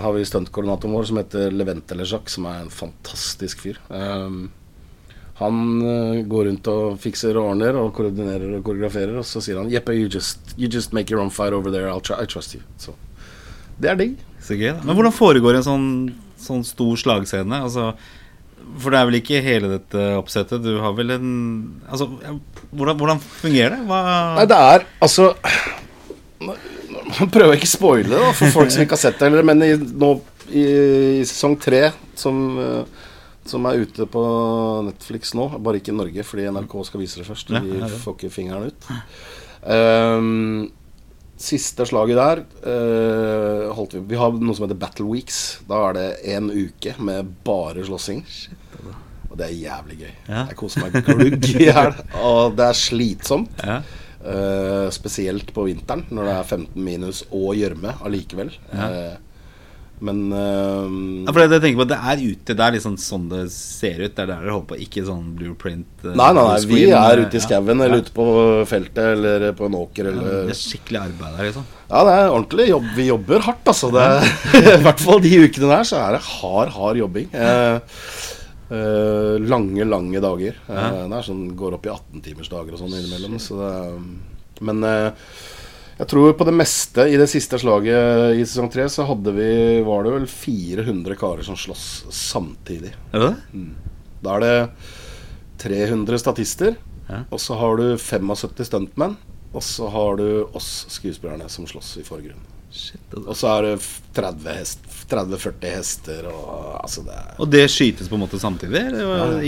[0.00, 3.76] har vi stuntkoordinatoren vår som heter Levente Lejac, som er en fantastisk fyr.
[3.92, 4.46] Um,
[5.42, 9.60] han eh, går rundt og fikser og ordner og koordinerer og koreograferer, og så sier
[9.60, 11.90] han Jeppe, you just, you just make your own fight over there.
[11.90, 12.62] I'll try, I trust you.
[12.80, 12.94] Så
[13.82, 14.18] det er digg.
[14.42, 14.82] Så gøy, da.
[14.86, 15.86] Men hvordan foregår en sånn,
[16.40, 17.62] sånn stor slagscene?
[17.66, 17.92] Altså,
[18.78, 20.62] for det er vel ikke hele dette oppsettet?
[20.64, 21.30] Du har vel en
[21.88, 22.08] Altså,
[22.70, 23.80] hvordan, hvordan fungerer det?
[23.88, 24.00] Hva
[24.38, 25.32] Nei, det er altså
[26.42, 29.28] Nå prøver jeg ikke å spoile det da, for folk som ikke har sett det,
[29.28, 30.12] eller, men i, nå
[30.48, 30.62] i,
[31.20, 33.02] i sesong tre, som, eh,
[33.48, 34.22] som er ute på
[34.86, 37.50] Netflix nå, bare ikke i Norge, fordi NRK skal vise det først.
[37.50, 38.00] Ja, De ja, ja.
[38.04, 38.88] får ikke fingeren ut.
[39.62, 40.70] Um,
[41.42, 45.40] siste slaget der uh, holdt vi Vi har noe som heter Battle Weeks.
[45.68, 48.22] Da er det en uke med bare slåssing.
[49.32, 50.14] Og det er jævlig gøy.
[50.28, 50.44] Ja.
[50.50, 51.94] Jeg koser meg glugg i hjel.
[52.20, 53.62] Og det er slitsomt.
[53.64, 53.80] Ja.
[54.22, 58.52] Uh, spesielt på vinteren, når det er 15 minus og gjørme allikevel.
[58.70, 59.14] Eh,
[60.02, 60.86] men uh,
[61.26, 64.00] Ja, for det, jeg tenker på, det er ute, det er liksom sånn det ser
[64.02, 64.14] ut.
[64.14, 65.90] Det er der dere holder på, ikke sånn blueprint.
[66.04, 67.60] Uh, Nei, nei, nei, vi er eh, ute i ja.
[67.62, 68.26] eller ute på
[68.70, 70.16] feltet eller på en åker Ja,
[70.48, 71.70] Det er skikkelig arbeid der, liksom.
[71.92, 72.90] Ja, det er ordentlig jobb.
[72.96, 73.92] Vi jobber hardt, altså.
[73.94, 74.28] Det er,
[74.78, 77.32] I hvert fall de ukene der så er det hard, hard jobbing.
[77.34, 77.80] Uh,
[78.72, 80.54] Uh, lange, lange dager.
[80.64, 80.84] Uh, Ja.
[81.04, 83.34] Det er sånn, går opp i 18-timersdager og sånn innimellom.
[83.36, 83.72] Så det
[84.62, 85.12] men eh,
[85.98, 89.50] jeg tror på det meste i det siste slaget i sesong tre så hadde vi
[89.86, 92.94] var det vel 400 karer som slåss samtidig.
[93.12, 93.66] Er det det?
[94.22, 94.56] Da er det
[95.62, 96.76] 300 statister,
[97.08, 97.24] Ja.
[97.30, 99.16] og så har du 75 stuntmenn.
[99.52, 102.46] Og så har du oss skuespillerne som slåss i forgrunnen.
[102.72, 103.28] Shit, altså.
[103.28, 103.74] Og så er det
[104.16, 108.82] 30 hest- 30-40 hester og altså det Og det skytes på en måte samtidig?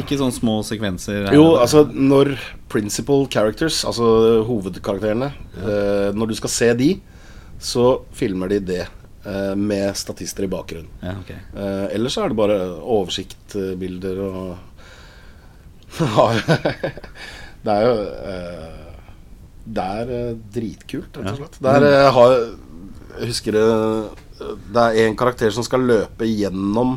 [0.00, 1.28] Ikke sånn små sekvenser?
[1.28, 2.34] her Jo, altså når
[2.72, 6.90] principal characters, altså hovedkarakterene eh, Når du skal se de,
[7.62, 7.86] så
[8.16, 10.90] filmer de det eh, med statister i bakgrunnen.
[11.00, 11.40] Ja, okay.
[11.54, 14.56] Eh, ellers er det bare oversiktbilder og
[17.64, 17.92] Det er jo
[19.64, 20.08] Det er
[20.56, 21.60] dritkult, rett og slett.
[21.62, 22.34] Er, eh, har,
[23.20, 23.64] jeg husker det
[24.38, 26.96] Det er en karakter som skal løpe gjennom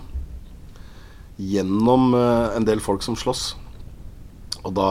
[1.37, 3.51] Gjennom eh, en del folk som slåss.
[4.65, 4.87] Og da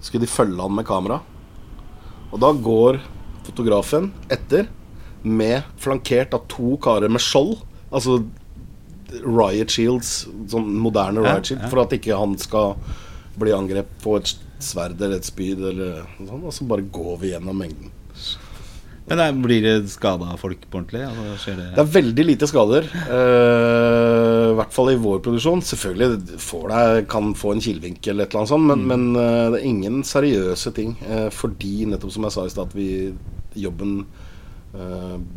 [0.00, 1.18] skulle de følge han med kamera.
[2.32, 3.02] Og da går
[3.44, 4.70] fotografen etter
[5.22, 7.58] med flankert av to karer med skjold.
[7.92, 8.22] Altså
[9.20, 12.72] riot shields, sånn moderne riot shield, for at ikke han skal
[13.36, 16.40] bli angrepet på et sverd eller et spyd eller sånt.
[16.40, 17.92] Og så bare går vi gjennom mengden.
[19.12, 21.02] Men der, blir det skada folk på ordentlig?
[21.04, 22.86] Altså, det, Det er veldig lite skader.
[23.10, 25.60] Uh, I hvert fall i vår produksjon.
[25.68, 29.50] Selvfølgelig får deg, kan få en kilvinkel, eller et eller annet sånt, men, men eh,
[29.52, 30.96] det er ingen seriøse ting.
[31.04, 32.88] Uh, fordi, nettopp som jeg sa i stad, at vi
[33.68, 34.02] jobben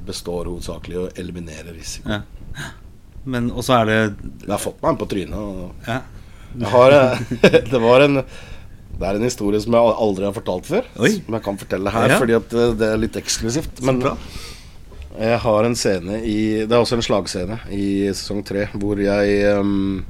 [0.07, 2.07] består hovedsakelig i å eliminere risiko.
[2.07, 2.69] ja.
[3.27, 3.95] Men også er det
[4.45, 5.35] Jeg har fått meg en på trynet.
[5.35, 5.97] Og ja.
[6.71, 6.95] har,
[7.73, 8.21] det var en
[8.99, 10.85] det er en historie som jeg aldri har fortalt før.
[11.03, 11.11] Oi.
[11.25, 12.19] Som jeg kan fortelle her, Ja.
[12.21, 13.81] fordi at eh, det er litt eksklusivt.
[13.83, 14.01] Men
[15.19, 19.55] jeg har en scene i Det er også en slagscene i sesong tre hvor jeg
[19.59, 20.03] um,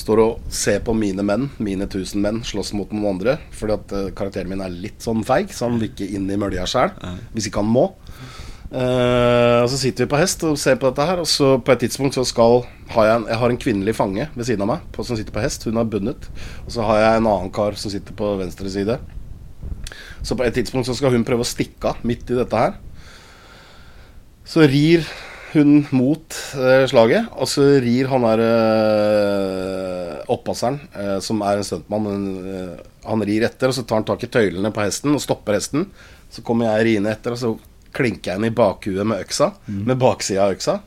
[0.00, 3.38] står og ser på mine menn, mine tusen menn, slåss mot noen andre.
[3.52, 6.38] Fordi at eh, karakteren min er litt sånn feig, så han vil ikke inn i
[6.40, 6.94] mølja sjæl.
[7.34, 7.90] Hvis ikke han må.
[8.70, 11.72] Uh, og så sitter vi på hest og ser på dette her, og så på
[11.74, 14.70] et tidspunkt så skal har jeg, en, jeg har en kvinnelig fange ved siden av
[14.72, 15.66] meg på, som sitter på hest.
[15.68, 16.28] Hun er bundet.
[16.66, 18.98] Og så har jeg en annen kar som sitter på venstre side.
[20.22, 22.78] Så på et tidspunkt så skal hun prøve å stikke av midt i dette her.
[24.46, 25.06] Så rir
[25.52, 31.66] hun mot eh, slaget, og så rir han der eh, oppasseren, eh, som er en
[31.66, 32.06] stuntmann,
[32.46, 35.58] eh, han rir etter, og så tar han tak i tøylene på hesten og stopper
[35.58, 35.88] hesten.
[36.30, 37.50] Så kommer jeg riende etter, og så
[37.96, 40.78] klinker jeg henne i bakhuet med øksa, med baksida av øksa,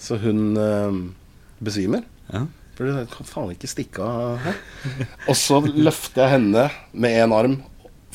[0.00, 1.00] så hun eh,
[1.62, 2.04] besvimer.
[2.32, 2.44] Ja.
[2.76, 4.58] For du kan faen ikke stikke av her.
[5.30, 7.60] Og så løfter jeg henne med én arm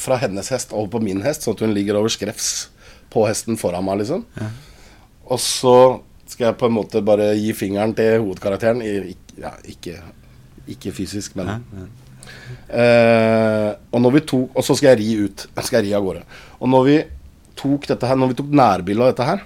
[0.02, 2.70] fra hennes hest over på min hest, sånn at hun ligger over skrevs
[3.12, 4.24] på hesten foran meg, liksom.
[5.32, 5.76] Og så
[6.32, 8.82] skal jeg på en måte bare gi fingeren til hovedkarakteren.
[8.86, 9.98] I, ja, ikke,
[10.72, 11.90] ikke fysisk, men Ja, ja.
[12.72, 15.46] Eh, og, når vi tok, og så skal jeg ri ut.
[15.60, 16.22] Skal Jeg ri av gårde.
[16.62, 16.98] Og når vi
[17.60, 19.42] tok dette her Når vi tok nærbilde av dette her,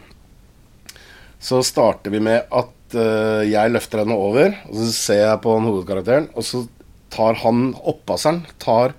[1.41, 5.53] så starter vi med at eh, jeg løfter henne over, og så ser jeg på
[5.57, 6.63] han hovedkarakteren, og så
[7.13, 8.95] tar han oppasseren tar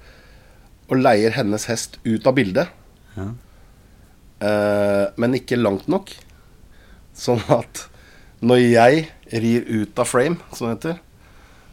[0.87, 2.71] og leier hennes hest ut av bildet.
[3.17, 3.27] Ja.
[4.37, 6.13] Uh, men ikke langt nok.
[7.17, 7.87] Sånn at
[8.45, 11.01] når jeg rir ut av frame, som det heter,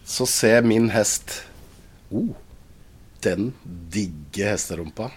[0.08, 1.44] så ser min hest
[2.12, 2.34] oh,
[3.24, 5.12] Den digge hesterumpa.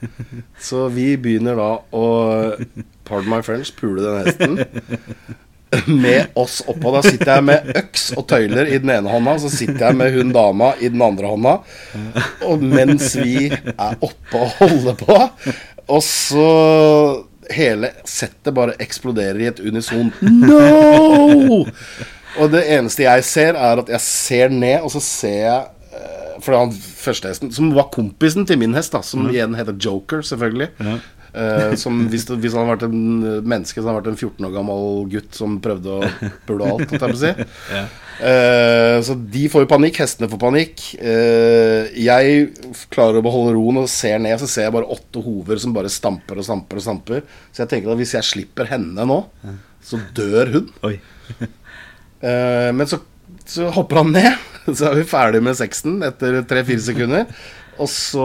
[0.66, 2.04] Så vi begynner da å
[3.04, 5.40] Pardon my French, pule den hesten.
[5.86, 6.90] Med oss oppå.
[6.96, 10.14] Da sitter jeg med øks og tøyler i den ene hånda, så sitter jeg med
[10.16, 11.56] hun dama i den andre hånda.
[12.48, 15.18] Og mens vi er oppe og holder på,
[15.90, 16.46] og så
[17.50, 21.64] hele settet bare eksploderer i et unison No!
[22.38, 25.64] Og det eneste jeg ser, er at jeg ser ned, og så ser jeg
[25.98, 29.74] eh, For han første hesten, som var kompisen til min hest, da som igjen heter
[29.82, 30.70] Joker, selvfølgelig.
[31.30, 34.10] Eh, som hvis, det, hvis han hadde vært en eh, menneske, så hadde han vært
[34.10, 36.94] en 14 år gammel gutt som prøvde å pule alt.
[37.20, 37.34] si.
[37.70, 37.84] Ja.
[38.20, 40.82] uh, så de får jo panikk, hestene får panikk.
[41.00, 42.50] Uh, jeg
[42.92, 45.92] klarer å beholde roen og ser ned, så ser jeg bare åtte hover som bare
[45.92, 47.22] stamper og stamper og stamper.
[47.48, 49.22] Så jeg tenker at hvis jeg slipper henne nå,
[49.86, 50.68] så dør hun.
[52.76, 53.00] Men så,
[53.48, 57.30] så hopper han ned, så er vi ferdig med sexen etter tre-fire sekunder.
[57.88, 58.24] Så,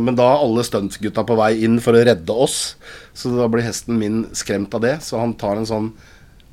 [0.00, 2.76] men da er alle stuntgutta på vei inn for å redde oss.
[3.16, 4.96] Så da blir hesten min skremt av det.
[5.04, 5.90] Så han tar en sånn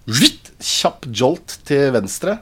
[0.07, 2.39] vitt, kjapp jolt til venstre.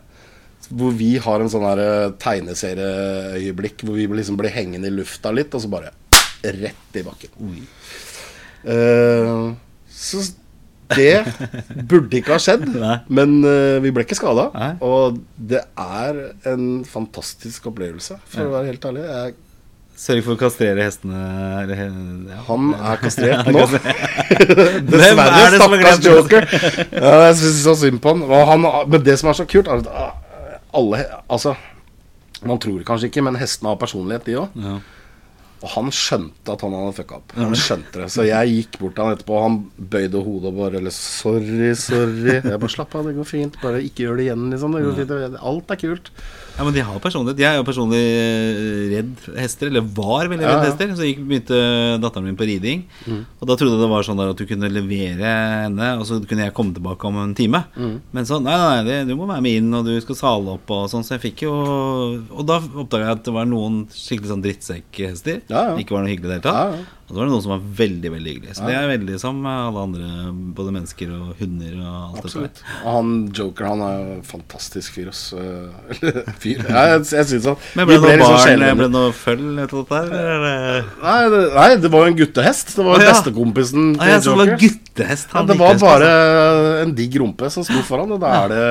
[0.72, 5.52] Hvor vi har en sånn eh, tegneserieøyeblikk hvor vi liksom blir hengende i lufta litt,
[5.54, 5.92] og så bare
[6.42, 7.34] rett i bakken.
[8.62, 9.52] Uh,
[9.92, 10.22] så
[10.92, 11.24] det
[11.90, 12.66] burde ikke ha skjedd,
[13.18, 14.48] men uh, vi ble ikke skada.
[14.86, 16.22] Og det er
[16.52, 19.06] en fantastisk opplevelse, for å være helt ærlig.
[19.12, 19.38] Jeg,
[20.00, 21.20] Sørg for å kastrere hestene.
[22.48, 23.66] Han er kastrert nå.
[23.68, 26.48] er Dessverre, er det stakkars joker.
[26.96, 28.66] Ja, jeg syns så synd på han.
[28.90, 30.16] Men det som er så kult, er at ah,
[30.78, 31.54] alle Altså,
[32.48, 34.58] man tror kanskje ikke, men hestene har personlighet, de òg.
[34.64, 34.80] Ja.
[35.62, 37.34] Og han skjønte at han hadde fucka opp.
[37.38, 38.08] Han skjønte det.
[38.10, 39.58] Så jeg gikk bort til han etterpå, og han
[39.94, 42.40] bøyde hodet og bare eller, Sorry, sorry.
[42.40, 43.60] Jeg bare slapp av, det går fint.
[43.62, 44.74] Bare ikke gjør det igjen, liksom.
[44.74, 45.38] Det går fint.
[45.52, 46.10] Alt er kult.
[46.58, 47.40] Ja, men de har personlighet.
[47.42, 50.68] Jeg er jo personlig eh, redd hester, eller var veldig redd Ja, ja.
[50.70, 50.92] hester.
[50.98, 51.60] Så gikk, begynte
[52.04, 52.84] datteren min på riding.
[53.40, 55.32] Og da trodde jeg det var sånn der at du kunne levere
[55.66, 57.64] henne, og så kunne jeg komme tilbake om en time.
[58.12, 60.70] Men så nei, nei, det, du må være med inn, og du skal sale opp
[60.76, 61.08] og sånn.
[61.08, 65.42] Så jeg fikk jo Og da oppdaga jeg at det var noen skikkelig sånn drittsekkhester.
[65.52, 65.78] Ja, ja.
[65.82, 66.98] Ikke var noe hyggelig i det hele tatt.
[67.12, 68.54] Og så var det noen som var veldig, veldig hyggelig.
[68.56, 70.10] Så det er veldig som alle andre,
[70.56, 72.62] både mennesker og hunder og alt Absolutt.
[72.62, 72.76] dette.
[72.86, 75.24] Og han Joker, han er jo fantastisk fyr, ass.
[75.92, 76.62] Eller fyr.
[76.70, 79.60] Ja, jeg, jeg syns han Men ble det noe liksom barn, ble det noe føll
[79.66, 80.14] etter dette her?
[80.22, 82.72] eller er Nei, det, nei, det var jo en guttehest.
[82.78, 83.10] Det var ja.
[83.12, 84.32] bestekompisen Ah, til ja, Joker.
[84.32, 85.28] det var Joker.
[85.36, 86.72] han Ja, det var bare altså.
[86.86, 88.64] en digg rumpe som sto foran, og da er det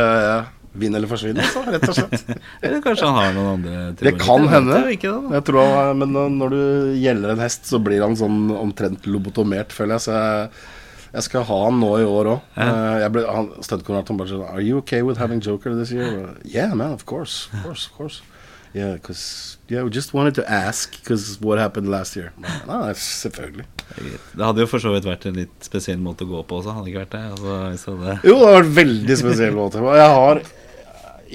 [0.72, 2.28] vinn eller forsvinn, altså, rett og slett.
[2.62, 4.76] Eller kanskje han har noen andre Det kan hende.
[4.92, 6.60] jeg tror han, men når- du
[7.00, 10.04] gjelder en hest, så blir han sånn omtrent lobotomert, føler jeg.
[10.06, 10.50] Så jeg,
[11.12, 12.40] jeg skal ha han nå i år òg.
[12.54, 13.08] Ja.
[13.66, 16.36] Stuntkoordinatoren bare sånn Are you okay with having Joker this year?
[16.44, 17.48] Yeah, man, of course.
[17.52, 18.20] Of course, of course.
[18.72, 22.32] Yeah, because yeah, we just wanted to ask because what happened last year.
[22.66, 23.66] No, selvfølgelig.
[24.36, 26.76] Det hadde jo for så vidt vært en litt spesiell måte å gå på også,
[26.76, 27.50] hadde det ikke vært det?
[27.74, 28.16] Altså, det.
[28.28, 29.82] Jo, det har vært veldig spesiell måte.
[29.98, 30.42] Jeg har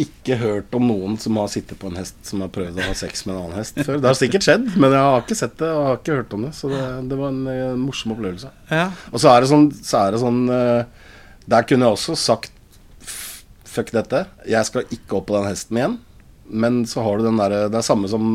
[0.05, 2.95] ikke hørt om noen som har sittet på en hest som har prøvd å ha
[2.97, 3.99] sex med en annen hest før.
[3.99, 6.47] Det har sikkert skjedd, men jeg har ikke sett det og har ikke hørt om
[6.47, 6.51] det.
[6.57, 8.51] Så det, det var en, en, morsom opplevelse.
[8.71, 8.89] Ja.
[9.11, 11.07] Og så er det sånn, så er det sånn eh,
[11.51, 12.51] Der kunne jeg også sagt
[13.75, 14.21] Fuck dette.
[14.47, 15.95] Jeg skal ikke opp på den hesten igjen.
[16.49, 18.25] Men så har du den derre Det er samme som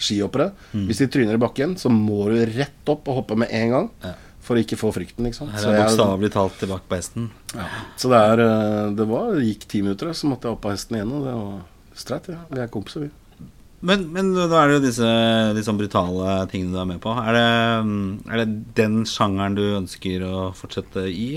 [0.00, 0.50] skihoppere.
[0.74, 3.90] Hvis de tryner i bakken, så må du rett opp og hoppe med en gang.
[4.04, 4.14] Ja.
[4.44, 5.54] For å ikke få frykten, ikke sant.
[5.56, 7.30] Her er bokstavelig talt tilbake på hesten.
[7.96, 10.98] så det er eh, Det var, gikk ti minutter, så måtte jeg opp på hesten
[10.98, 11.14] igjen.
[11.16, 12.28] Og det var streit.
[12.34, 12.42] Ja.
[12.50, 13.12] Vi er kompiser, vi.
[13.84, 15.08] Men, men da er det jo disse
[15.56, 17.12] litt sånn brutale tingene du er med på.
[17.20, 17.48] Er det,
[17.88, 18.46] mm, er det
[18.80, 21.36] den sjangeren du ønsker å fortsette i?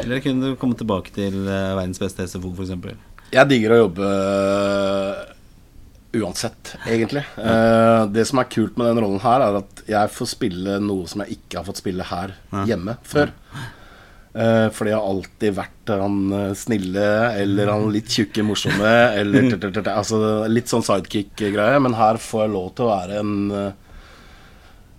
[0.00, 2.76] Eller kunne du komme tilbake til eh, verdens beste SFO, f.eks.?
[3.32, 5.20] Jeg digger å jobbe øh,
[6.22, 7.22] uansett, egentlig.
[7.40, 11.06] Eh, det som er kult med den rollen her, er at jeg får spille noe
[11.08, 12.66] som jeg ikke har fått spille her Ja.
[12.74, 13.32] hjemme før.
[14.32, 17.06] Eh, fordi jeg har alltid vært han eh, snille,
[17.40, 21.80] eller han litt tjukke morsomme, eller t- t- t- altså, litt sånn sidekick-greie.
[21.84, 23.70] Men her får jeg lov til å være en eh,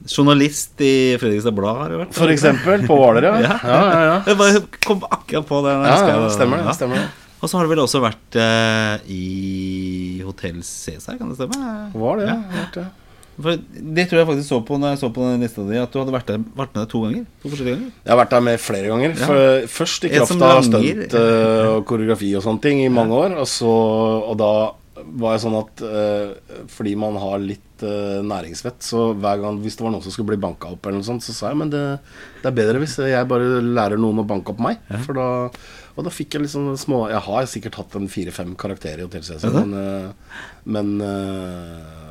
[0.04, 2.14] Journalist i Fredrikstad Blad, har du vært?
[2.18, 3.36] For eksempel på Hvaler, ja.
[3.46, 3.58] Ja.
[3.64, 4.16] ja, ja, ja.
[4.28, 5.76] Jeg bare kom akkurat på det.
[5.80, 6.66] ja, ja stemmer det.
[6.68, 6.74] Ja.
[6.82, 7.12] Stemmer det.
[7.44, 9.24] Og så har du vel også vært eh, i
[10.24, 11.72] Hotell Cæsar, kan det stemme?
[11.92, 12.38] Var det, Ja.
[12.40, 12.60] ja.
[12.64, 12.90] Vært det.
[13.34, 15.90] For det tror jeg faktisk så på når jeg så på den lista di, at
[15.90, 17.26] du hadde vært, der, vært med der to ganger.
[17.42, 17.96] To forskjellige ganger.
[17.98, 19.16] Jeg har vært der med flere ganger.
[19.18, 19.32] Ja.
[19.32, 23.36] For, først i kraft av stunt eh, og koreografi og sånne ting i mange år.
[23.42, 23.74] Og, så,
[24.30, 24.54] og da
[25.04, 29.80] var jeg sånn at uh, fordi man har litt uh, næringsvett, så hver gang hvis
[29.80, 31.74] det var noen som skulle bli banka opp, eller noe sånt, så sa jeg men
[31.74, 31.82] det,
[32.44, 34.78] det er bedre hvis jeg bare lærer noen å banke opp meg.
[35.08, 35.28] For da,
[35.96, 39.26] og da fikk jeg sånne små Jeg har sikkert hatt en fire-fem karakterer i Hotell
[39.28, 40.14] Cæsar, men,
[40.66, 42.04] men eh,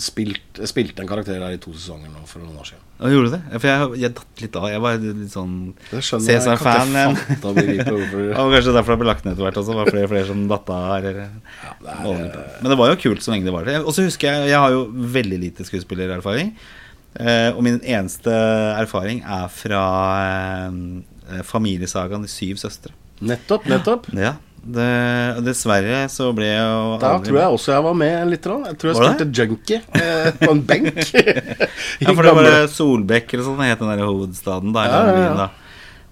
[0.00, 2.84] spilt, spilte en karakter der i to sesonger nå for noen år siden.
[3.00, 3.60] Og gjorde du det?
[3.62, 4.66] For jeg, jeg datt litt av.
[4.70, 5.54] Jeg var litt sånn
[5.90, 6.92] Cæsar-fan.
[8.54, 9.76] kanskje derfor det ble lagt ned etter hvert også.
[9.80, 10.90] Var flere flere som datt av.
[11.00, 11.22] Er-
[12.60, 13.78] Men det var jo kult så lenge det var det.
[13.82, 14.84] Og så husker jeg Jeg har jo
[15.18, 16.54] veldig lite skuespillererfaring.
[17.18, 18.30] Eh, og min eneste
[18.78, 19.80] erfaring er fra
[20.22, 20.76] eh,
[21.46, 22.94] familiesagaen De syv søstre.
[23.20, 24.08] Nettopp, nettopp.
[24.16, 24.86] Ja, Det,
[25.44, 28.48] dessverre så ble jeg jo Da tror jeg også jeg var med litt.
[28.50, 31.00] Jeg tror jeg spilte junkie eh, på en benk.
[32.02, 34.86] Ja, for det var Solbekk eller sånn, het den der hovedstaden da.
[34.88, 35.48] Ja, ja, ja.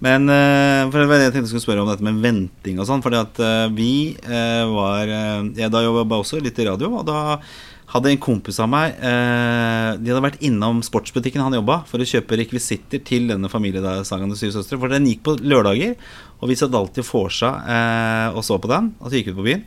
[0.05, 2.79] Men eh, for det var det jeg tenkte jeg skulle spørre om dette med venting
[2.79, 3.03] og sånn.
[3.05, 7.09] Fordi at eh, vi eh, var eh, jeg Da jobba også litt i radio, og
[7.09, 7.41] da
[7.89, 12.09] hadde en kompis av meg eh, De hadde vært innom sportsbutikken han jobba, for å
[12.09, 14.81] kjøpe rekvisitter til denne familiesangen til Syv søstre.
[14.81, 15.97] For den gikk på lørdager,
[16.39, 18.93] og vi satt alltid vorsa eh, og så på den.
[19.01, 19.65] Og så gikk vi på byen.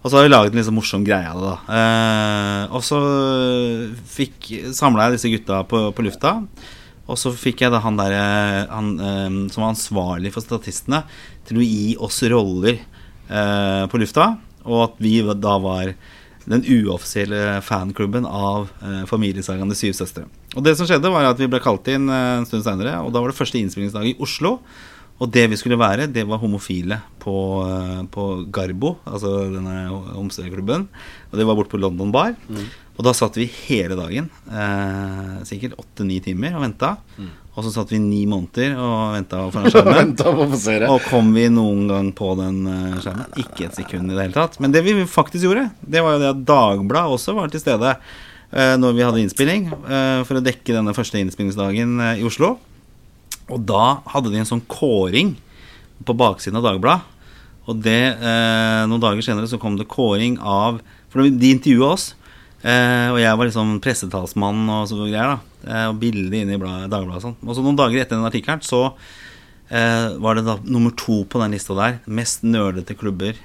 [0.00, 1.54] Og så har vi laget en liksom morsom greie av det.
[1.54, 3.00] da eh, Og så
[4.16, 6.38] fikk samla jeg disse gutta på, på lufta.
[7.10, 11.04] Og så fikk jeg da han der eh, han, eh, som var ansvarlig for statistene,
[11.48, 14.32] til å gi oss roller eh, på lufta.
[14.66, 15.94] Og at vi da var
[16.48, 20.24] den uoffisielle fanklubben av eh, familiesagaen De syv søstre.
[20.56, 23.12] Og det som skjedde, var at vi ble kalt inn eh, en stund seinere, og
[23.12, 24.58] da var det første innspillingsdag i Oslo.
[25.20, 27.34] Og det vi skulle være, det var homofile på,
[27.68, 29.82] eh, på Garbo, altså denne
[30.16, 30.88] homseklubben.
[31.28, 32.32] Og det var borte på London Bar.
[32.96, 36.96] Og da satt vi hele dagen, eh, sikkert åtte-ni timer, og venta.
[37.60, 40.14] Og så satt vi ni måneder og venta foran skjermen.
[40.24, 40.94] og.
[40.94, 43.34] Og kom vi noen gang på den eh, skjermen?
[43.42, 44.56] Ikke et sekund i det hele tatt.
[44.64, 47.92] Men det vi faktisk gjorde, det var jo det at Dagbladet også var til stede
[47.92, 52.54] eh, når vi hadde innspilling, eh, for å dekke denne første innspillingsdagen i Oslo.
[53.52, 55.34] Og da hadde de en sånn kåring
[56.08, 57.18] på baksiden av Dagbladet.
[57.68, 62.14] Og det, eh, noen dager senere så kom det kåring av For de intervjua oss.
[62.62, 65.34] Eh, og jeg var liksom pressetalsmann og sånne greier.
[65.34, 67.36] da Og bilde inne i Dagbladet og sånn.
[67.44, 68.86] Og så noen dager etter den artikkelen så
[69.68, 72.00] eh, var det da nummer to på den lista der.
[72.08, 73.38] Mest nerdete klubber.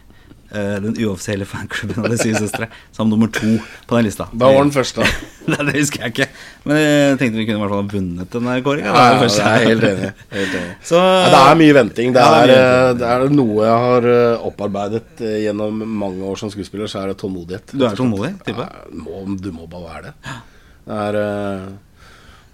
[0.56, 2.67] Eh, den uoffisielle fanklubben av De syv søstre.
[2.95, 3.58] Som nummer to
[3.89, 4.28] på den lista.
[4.32, 5.04] Da var den første.
[5.49, 5.58] da.
[5.67, 6.28] det husker jeg ikke.
[6.69, 8.93] Men jeg tenkte vi kunne i hvert fall ha vunnet den der kåringa.
[8.93, 10.12] Ja, ja, jeg er helt enig.
[10.36, 10.75] Helt enig.
[10.91, 12.13] Så, Ja, det er mye venting.
[12.15, 13.01] Det er, det er mye eh, venting.
[13.01, 17.12] det er noe jeg har eh, opparbeidet eh, gjennom mange år som skuespiller, så er
[17.12, 17.73] det tålmodighet.
[17.75, 18.69] Du er tålmodig, type?
[18.69, 20.38] Ja, må, du må bare være det.
[20.86, 21.19] Det er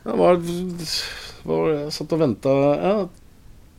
[0.03, 0.39] Det var,
[1.45, 2.95] var Jeg satt og venta ja,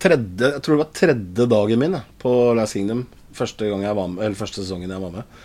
[0.04, 3.06] Jeg tror det var tredje dagen min jeg, på Last Kingdom.
[3.32, 5.42] Første, gang jeg var med, eller første sesongen jeg var med.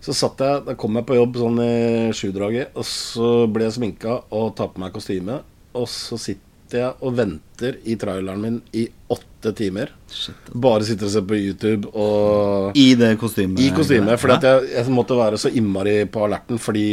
[0.00, 1.72] Så satt jeg, da kom jeg på jobb sånn i
[2.16, 5.40] sjudraget, og så ble jeg sminka og tar på meg kostyme.
[5.76, 9.92] Og så sitter jeg og venter i traileren min i åtte timer.
[10.14, 10.50] Shit.
[10.54, 13.60] Bare sitter og ser på YouTube og I det kostymet?
[13.60, 14.16] i kostyme.
[14.18, 16.88] Fordi at jeg, jeg måtte være så innmari på alerten fordi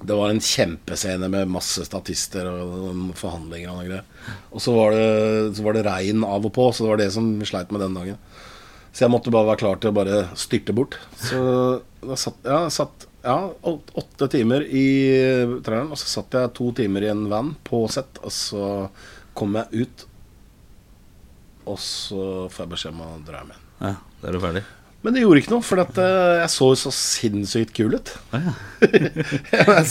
[0.00, 4.36] det var en kjempescene med masse statister og forhandlinger og noe greier.
[4.54, 7.10] Og så var, det, så var det regn av og på, så det var det
[7.14, 8.20] som sleit med den dagen.
[8.92, 10.96] Så jeg måtte bare være klar til å bare styrte bort.
[11.18, 11.40] Så
[12.02, 12.60] da satt ja,
[13.26, 13.38] ja,
[13.98, 14.86] åtte timer i
[15.66, 18.70] traileren, og så satt jeg to timer i en van på sett, og så
[19.38, 20.06] kom jeg ut,
[21.68, 22.22] og så
[22.54, 23.70] får jeg beskjed om å dra hjem igjen.
[23.82, 24.64] ja, da er du ferdig.
[25.08, 28.10] Men det gjorde ikke noe, for at, uh, jeg så så sinnssykt kul ut.
[28.36, 28.50] Ah, ja.
[29.56, 29.84] jeg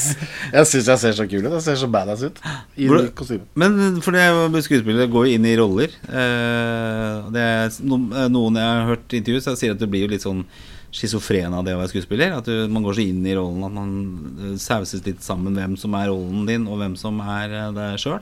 [0.54, 1.56] jeg syns jeg ser så kul ut.
[1.56, 2.38] Jeg ser så badass ut
[2.78, 2.86] i
[3.18, 3.48] kostyme.
[3.58, 5.96] Men for det skuespillere går jo inn i roller.
[6.06, 10.12] Uh, det er eh, noen jeg har hørt intervju, så sier at du blir jo
[10.12, 10.46] litt sånn
[10.94, 12.38] schizofren av det å være skuespiller.
[12.38, 15.98] At du, man går så inn i rollen at man sauses litt sammen hvem som
[15.98, 18.22] er rollen din, og hvem som er deg sjøl.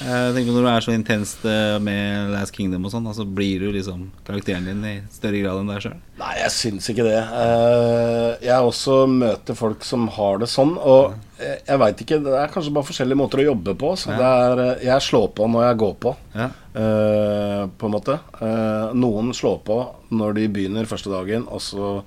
[0.00, 3.60] Jeg tenker Når du er så intenst eh, med Last Kingdom og sånn, så blir
[3.60, 5.98] du liksom karakteren din i større grad enn deg sjøl.
[6.20, 7.18] Nei, jeg syns ikke det.
[7.20, 12.50] Eh, Jeg også møter folk som har det sånn, og jeg, veit ikke Det er
[12.52, 13.92] kanskje bare forskjellige måter å jobbe på.
[14.00, 16.48] Så det er, eh, jeg slår på når jeg går på, Ja.
[16.80, 18.18] eh, på en måte.
[18.40, 19.78] Eh, Noen slår på
[20.16, 22.02] når de begynner første dagen, og så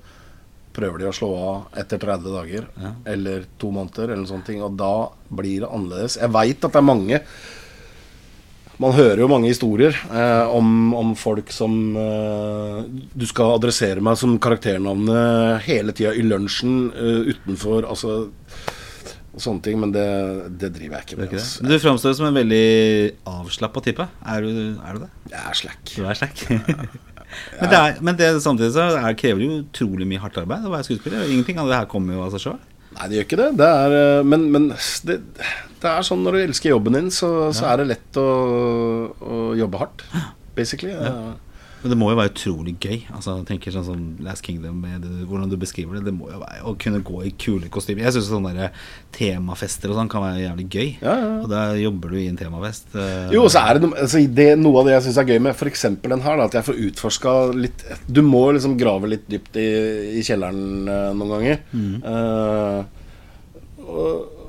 [0.74, 2.90] prøver de å slå av etter 30 dager Ja.
[3.06, 6.18] eller to måneder, eller sånne ting, og da blir det annerledes.
[6.18, 7.20] Jeg veit at det er mange
[8.82, 12.80] man hører jo mange historier eh, om, om folk som eh,
[13.14, 18.24] Du skal adressere meg som karakternavnet hele tida i lunsjen eh, utenfor Altså
[19.40, 19.80] sånne ting.
[19.82, 20.06] Men det,
[20.60, 21.26] det driver jeg ikke med.
[21.28, 21.40] ikke.
[21.42, 21.66] Altså.
[21.66, 22.66] Du framstår som en veldig
[23.30, 24.06] avslappa type.
[24.30, 25.10] Er du, er du det?
[25.32, 25.82] Jeg er slack.
[25.90, 26.44] Du er slack.
[27.58, 30.68] men, det er, men det, samtidig så er, krever det jo utrolig mye hardt arbeid
[30.68, 31.26] å være skuespiller.
[31.26, 32.62] Ingenting av det her kommer jo av seg sjøl.
[32.94, 33.48] Nei, det gjør ikke det.
[33.60, 34.68] det er, eh, men men
[35.08, 35.18] det,
[35.82, 38.28] det er sånn når du elsker jobben din, så, så er det lett å,
[39.10, 40.06] å jobbe hardt.
[40.54, 40.94] Basically.
[40.94, 41.34] Ja.
[41.84, 43.02] Men det må jo være utrolig gøy.
[43.12, 46.06] Altså, jeg tenker sånn som Last Kingdom, med det, hvordan du beskriver det.
[46.06, 48.06] Det må jo være å kunne gå i kule kostymer.
[48.06, 48.70] Jeg syns sånne der
[49.12, 50.88] temafester og sånn kan være jævlig gøy.
[51.04, 51.28] Ja, ja.
[51.44, 52.88] Og da jobber du i en temafest.
[52.96, 55.28] eh, Jo, og så er det noe, altså, det, noe av det jeg syns er
[55.34, 55.84] gøy med f.eks.
[56.08, 59.68] den her, da, at jeg får utforska litt Du må liksom grave litt dypt i,
[60.18, 61.60] i kjelleren eh, noen ganger.
[62.14, 62.80] Eh,
[63.84, 64.40] og,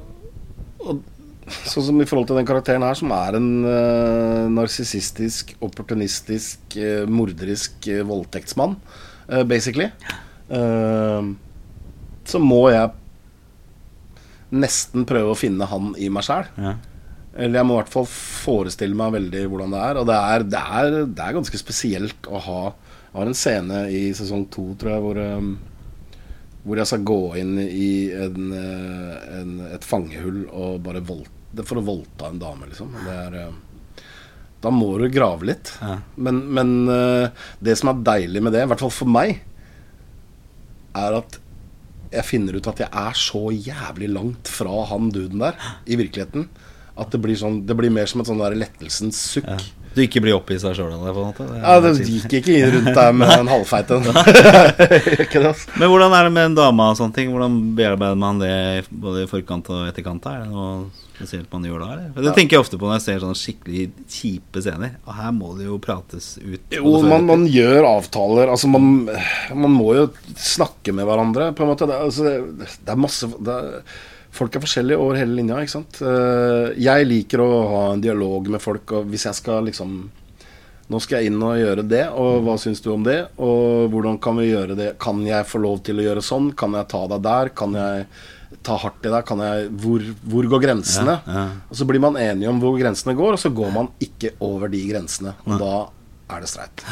[0.86, 1.04] og
[1.72, 7.06] sånn som i forhold til den karakteren her, som er en uh, narsissistisk, opportunistisk, uh,
[7.10, 8.78] morderisk uh, voldtektsmann.
[9.30, 9.90] uh, basically,
[12.26, 12.92] så må jeg
[14.54, 16.50] nesten prøve å finne han i meg sjæl.
[16.62, 16.76] Ja.
[17.36, 20.00] Eller jeg må i hvert fall forestille meg veldig hvordan det er.
[20.00, 23.82] Og det er, det er, det er ganske spesielt å ha Jeg har en scene
[23.96, 25.52] i sesong to, tror jeg, hvor, um,
[26.66, 31.28] hvor jeg skal gå inn i en, eh, en, et fangehull og bare vold,
[31.62, 32.96] for å voldta en dame, liksom.
[33.06, 34.04] Det er, eh,
[34.66, 35.76] da må du grave litt.
[35.78, 36.00] Ja.
[36.18, 39.44] Men, men eh, det som er deilig med det, i hvert fall for meg,
[40.98, 41.40] er at
[42.16, 46.48] jeg finner ut at jeg er så jævlig langt fra han duden der i virkeligheten.
[46.96, 49.50] At det blir, sånn, det blir mer som et sånn lettelsens sukk.
[49.52, 49.85] Ja.
[49.96, 49.98] Ja.
[49.98, 51.14] Du ikke blir oppgitt av sjøl av det?
[51.16, 54.10] på en måte Det er det gikk ikke inn rundt der med en halvfeit en.
[55.46, 55.72] Altså.
[55.80, 57.32] Men hvordan er det med en dame og sånne ting?
[57.32, 58.54] Hvordan bearbeider man det
[58.90, 60.26] både i forkant og etterkant?
[60.30, 61.90] Er det noe spesielt man gjør da?
[61.94, 62.10] Eller?
[62.16, 64.98] Det Det tenker jeg ofte på når jeg ser sånne skikkelig kjipe scener.
[65.06, 66.76] Og her må det jo prates ut.
[66.76, 68.52] Jo, man, man gjør avtaler.
[68.52, 69.06] Altså, man,
[69.54, 71.88] man må jo snakke med hverandre, på en måte.
[71.90, 73.80] Det, altså, det er masse det er,
[74.36, 76.02] Folk er forskjellige over hele linja, ikke sant.
[76.04, 79.98] Eh, Jeg liker å ha en dialog med folk, og hvis jeg skal liksom
[80.86, 83.16] Nå skal jeg inn og gjøre det, og hva syns du om det?
[83.42, 84.92] Og hvordan kan vi gjøre det?
[85.02, 86.52] Kan jeg få lov til å gjøre sånn?
[86.54, 87.50] Kan jeg ta deg der?
[87.58, 88.04] Kan jeg
[88.62, 89.26] ta hardt i deg?
[89.26, 91.16] Kan jeg Hvor, hvor går grensene?
[91.26, 91.48] Ja, ja.
[91.72, 94.70] Og så blir man enige om hvor grensene går, og så går man ikke over
[94.70, 95.34] de grensene.
[95.48, 95.74] Og da
[96.38, 96.86] er det streit.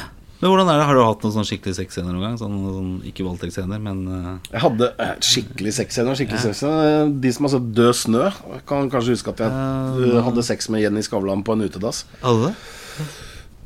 [0.43, 0.85] Men hvordan er det?
[0.89, 2.33] Har du hatt noen sånn skikkelig sexscener noen gang?
[2.41, 4.31] Sånn, sånn, ikke voldtektsscener, men uh...
[4.51, 6.17] Jeg hadde eh, skikkelig sexscener.
[6.19, 7.13] Skikkelig sexscener.
[7.23, 8.25] De som har sett Død snø,
[8.67, 10.17] kan kanskje huske at jeg Ja.
[10.17, 12.03] eh, hadde sex med Jenny Skavlan på en utedass.
[12.21, 12.51] alle?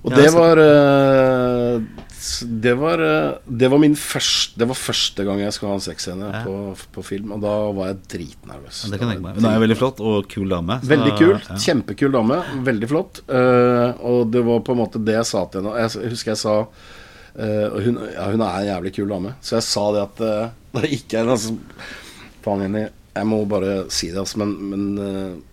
[0.06, 1.82] Og det var eh,
[2.64, 5.84] det var, eh, det var min første Det var første gang jeg skulle ha en
[5.86, 6.42] sexscene Ja.
[6.46, 6.56] på,
[6.96, 8.80] på film, og da var jeg dritnervøs.
[8.92, 9.40] Det kan jeg tenke meg.
[9.40, 10.80] Hun er veldig flott og kul dame.
[10.82, 11.34] så- Veldig kul.
[11.38, 11.56] ja.
[11.66, 12.40] Kjempekul dame.
[12.66, 13.22] Veldig flott.
[13.30, 15.78] Uh, og det var på en måte det jeg sa til henne.
[15.78, 19.36] Jeg husker jeg sa uh, hun, ja, hun er en jævlig kul dame.
[19.42, 21.54] Så jeg sa det at uh, Da gikk jeg altså,
[22.44, 25.44] Faen, Jenny, jeg må bare si det, altså, men, men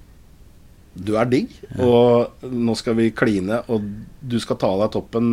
[0.95, 1.51] du er digg,
[1.83, 3.83] og nå skal vi kline, og
[4.23, 5.31] du skal ta av deg toppen.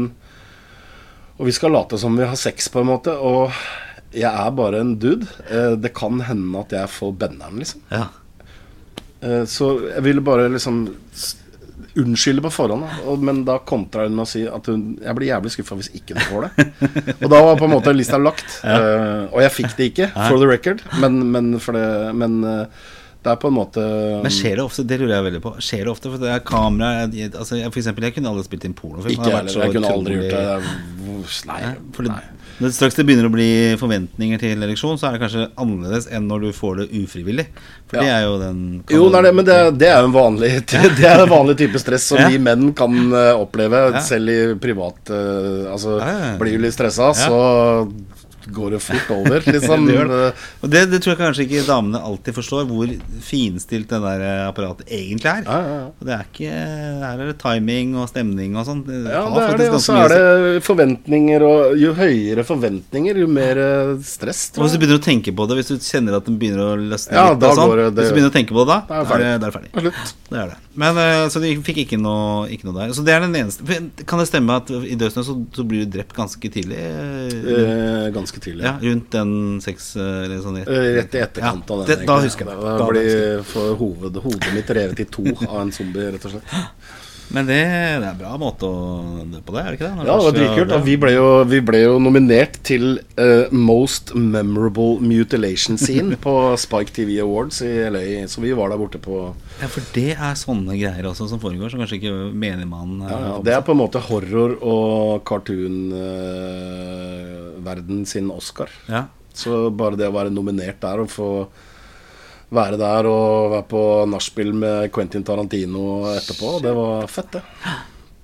[1.39, 3.13] Og vi skal late som vi har sex, på en måte.
[3.17, 3.51] Og
[4.13, 5.27] jeg er bare en dude.
[5.49, 7.81] Eh, det kan hende at jeg får benderen, liksom.
[7.91, 8.07] Ja.
[9.21, 10.83] Eh, Så jeg ville bare liksom
[11.99, 12.85] unnskylde på forhånd.
[13.23, 16.15] Men da kontra hun med å si at hun Jeg blir jævlig skuffa hvis ikke
[16.15, 16.67] du får det.
[17.23, 18.61] og da var på en måte lista lagt.
[18.63, 19.27] Ja.
[19.31, 22.65] og jeg fikk det ikke, for the record, men, men, det, men eh,
[23.21, 23.81] det er på en måte
[24.23, 24.83] Men skjer det ofte?
[24.89, 25.51] Det lurer jeg veldig på.
[25.61, 26.09] Skjer det ofte?
[26.09, 29.13] For det er kamera jeg, altså, jeg, For eksempel, jeg kunne aldri spilt inn pornofilm.
[29.13, 29.51] Ikke jeg.
[29.61, 30.77] Jeg kunne aldri gjort det.
[31.51, 31.57] Nei.
[31.61, 31.73] Ja,
[32.07, 32.21] nei.
[32.61, 33.47] når det straks det begynner å bli
[33.77, 37.45] forventninger til ereksjon, så er det kanskje annerledes enn når du får det ufrivillig.
[37.91, 38.01] For Ja.
[38.01, 38.59] det er jo den
[38.89, 40.51] Jo, nei, det, men det, det er jo en vanlig
[40.97, 42.29] Det er en vanlig type stress som Ja.
[42.29, 45.99] vi menn kan eh, oppleve, selv i privat eh, Altså,
[46.41, 47.39] blir du litt stressa, så
[48.53, 49.85] går det fort over, liksom.
[49.91, 50.19] Det det.
[50.61, 52.91] Og det, det tror jeg kanskje ikke damene alltid forstår, hvor
[53.25, 55.43] finstilt det der eh, apparatet egentlig er.
[55.47, 55.87] Ja, ja, ja.
[55.91, 56.51] Og det er ikke
[57.01, 58.83] Her er det timing og stemning og sånn.
[59.07, 59.69] Ja, det er det.
[59.75, 64.47] Og så er det forventninger, og jo høyere forventninger, jo mer eh, stress.
[64.57, 66.79] Og hvis du begynner å tenke på det, hvis du kjenner at den begynner å
[66.79, 69.01] løsne Ja, litt, da sånn, det- hvis du begynner å tenke på det da, Da
[69.01, 69.93] er det er er det ferdig.
[70.31, 70.57] Det er det.
[70.81, 72.93] Men, eh, så de fikk ikke noe, ikke noe der.
[72.95, 73.65] Så det er den eneste
[74.07, 76.77] Kan det stemme at i Dødsnø så, så blir du drept ganske tidlig?
[76.79, 78.63] Eh, ganske tidlig.
[78.65, 81.99] Ja, rundt den seks eller sånn rett, Eh, i etterkant Ja, av den.
[81.99, 82.63] det- da husker jeg det.
[82.65, 83.43] Da Da blir
[83.77, 86.43] hovedet mitt revet i to av en zombie, rett og slett.
[87.31, 89.95] Men det, det er en bra måte å dø på det, er det ikke det?
[89.97, 90.71] Når Ja, det var dritkult.
[90.87, 90.95] Vi
[91.51, 92.83] vi ble jo nominert til
[93.19, 98.79] uh, Most Memorable Mutilation Scene på Spike TV Awards i LA, så vi var der
[98.81, 99.15] borte på
[99.61, 103.33] Ja, for det er sånne greier også som foregår, som kanskje ikke menigmannen ja, ja,
[103.45, 108.69] Det er på en måte horror- og cartoon-verden sin Oscar.
[108.91, 109.03] ja.
[109.31, 111.47] Så bare det å være nominert der og få
[112.51, 115.85] være der og være på nachspiel med Quentin Tarantino
[116.15, 117.43] etterpå, det var fett, det.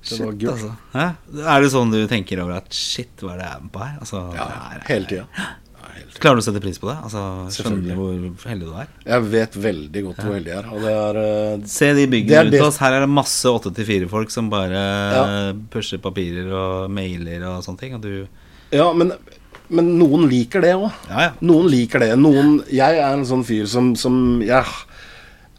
[0.07, 0.51] Det var Shit, gult.
[0.53, 0.73] altså.
[0.93, 1.05] Hæ?
[1.55, 3.80] Er det sånn du tenker over at shit, hva er det jeg er med på
[3.84, 3.95] her?
[3.99, 5.25] Altså, Ja, her, er- hele tida.
[6.21, 6.95] Klarer du å sette pris på det?
[7.03, 7.21] Altså,
[7.53, 8.88] skjønner du hvor heldig du er?
[9.05, 10.69] Jeg vet veldig godt hvor heldig jeg er.
[10.73, 11.19] Og det er
[11.57, 12.78] uh, Se de byggene rundt det- oss.
[12.82, 14.71] Her er det masse 8-4-folk som bare
[15.17, 15.53] Ja.
[15.73, 17.95] pusher papirer og mailer og sånne ting.
[17.95, 18.28] Og du
[18.71, 19.11] Ja, men,
[19.70, 20.89] men noen liker det òg.
[21.09, 21.32] Ja, ja.
[21.43, 22.13] Noen liker det.
[22.20, 24.63] Noen Jeg er en sånn fyr som, som jeg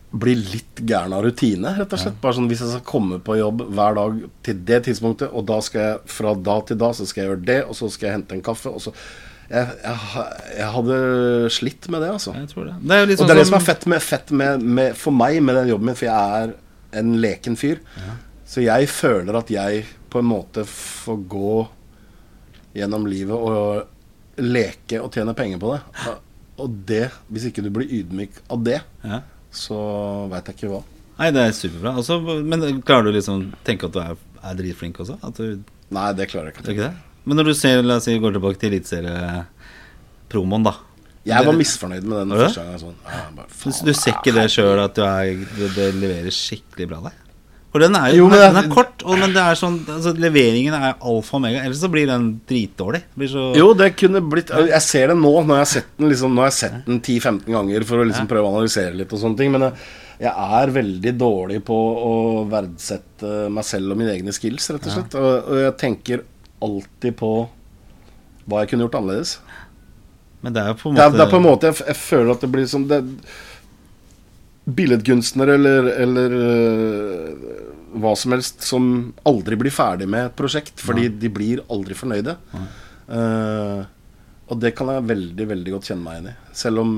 [0.08, 2.16] blir litt gæren av rutine, rett og slett.
[2.22, 5.58] Bare sånn Hvis jeg skal komme på jobb hver dag til det tidspunktet, og da
[5.64, 8.16] skal jeg fra da til da så skal jeg gjøre det, og så skal jeg
[8.16, 8.94] hente en kaffe, og så
[9.48, 10.24] Jeg, jeg,
[10.58, 10.96] jeg hadde
[11.56, 12.34] slitt med det, altså.
[12.36, 12.74] Jeg tror det.
[12.82, 14.64] Det er jo litt Og sånn det er det som er fett, med, fett med,
[14.78, 16.52] med, for meg med den jobben min, for jeg er
[17.00, 17.80] en leken fyr.
[18.44, 21.54] Så jeg føler at jeg på en måte får gå
[22.76, 23.88] gjennom livet og
[24.38, 25.82] leke og tjene penger på det.
[26.58, 29.20] Og det, hvis ikke du blir ydmyk av det, Ja.
[29.54, 29.76] så
[30.32, 30.80] veit jeg ikke hva.
[31.18, 31.92] Nei, det er superbra.
[31.98, 35.16] Altså, men klarer du liksom tenke at du er, er dritflink også?
[35.22, 36.70] At du, Nei, det klarer jeg ikke.
[36.74, 36.94] ikke det?
[37.28, 40.74] Men når du ser, la oss si, går tilbake til eliteseriepromoen, da.
[41.28, 42.78] Jeg var misfornøyd med den første gangen.
[42.80, 45.88] Sånn, ja, bare, Du, faen, du ser ikke det sjøl at du er, det, det
[45.98, 47.16] leverer skikkelig bra der?
[47.78, 49.76] For den er jo, Jo, den, er, den er kort, og, men det er sånn
[49.86, 51.60] altså, leveringen er alfa og mega.
[51.62, 53.04] Ellers så blir den dritdårlig.
[53.06, 55.92] Det Blir så, Jo, det kunne blitt Jeg ser det nå, når jeg har sett
[55.94, 56.40] den liksom,
[56.88, 59.54] den 10-15 ganger for å liksom prøve å analysere litt og sånne ting.
[59.54, 59.86] Men jeg,
[60.24, 62.16] jeg er veldig dårlig på å
[62.50, 65.14] verdsette meg selv og mine egne skills, rett og slett.
[65.20, 66.26] Og, og jeg tenker
[66.66, 67.32] alltid på
[68.48, 69.36] hva jeg kunne gjort annerledes.
[70.42, 71.78] Men det er jo på en Det måte er, det er på en måte jeg,
[71.92, 73.04] jeg føler at det blir som det,
[74.68, 78.88] Billedkunstnere eller, eller øh, hva som helst som
[79.28, 82.34] aldri blir ferdig med et prosjekt fordi de blir aldri fornøyde.
[83.08, 83.84] Uh,
[84.48, 86.34] og det kan jeg veldig veldig godt kjenne meg igjen i.
[86.56, 86.92] Selv om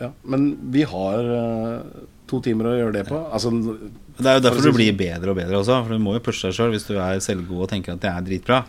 [0.00, 3.18] Ja, men vi har uh, to timer å gjøre det på.
[3.28, 5.82] Altså Det er jo derfor du blir bedre og bedre også.
[5.84, 6.72] For du må jo pushe deg sjøl.
[6.76, 8.62] Hvis du er selvgod og tenker at det er dritbra,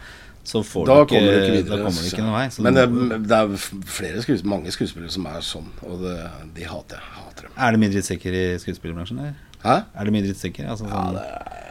[0.45, 1.69] så får Da du ikke, kommer du ikke videre.
[1.79, 2.45] Da kommer du ikke noen vei.
[2.67, 3.55] Men det, må- det er
[3.97, 6.15] flere skuespill, mange skuespillere som er sånn, og det,
[6.59, 7.13] de hater jeg.
[7.21, 7.55] Hater dem.
[7.57, 9.23] er det mye drittsekker i skuespillerbransjen?
[9.65, 9.77] Hæ?
[9.95, 10.67] Er det mye drittsekker?
[10.75, 11.61] Altså, Ja, sånn, det det var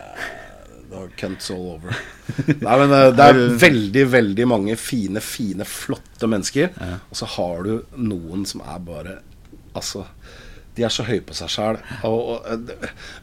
[1.19, 1.95] cunts all over.
[2.65, 6.75] Nei, men eh, det er veldig, veldig mange fine, fine, flotte mennesker.
[7.11, 9.21] Og så har du noen som er bare
[9.75, 10.05] Altså,
[10.77, 11.79] de er så høye på seg sjæl.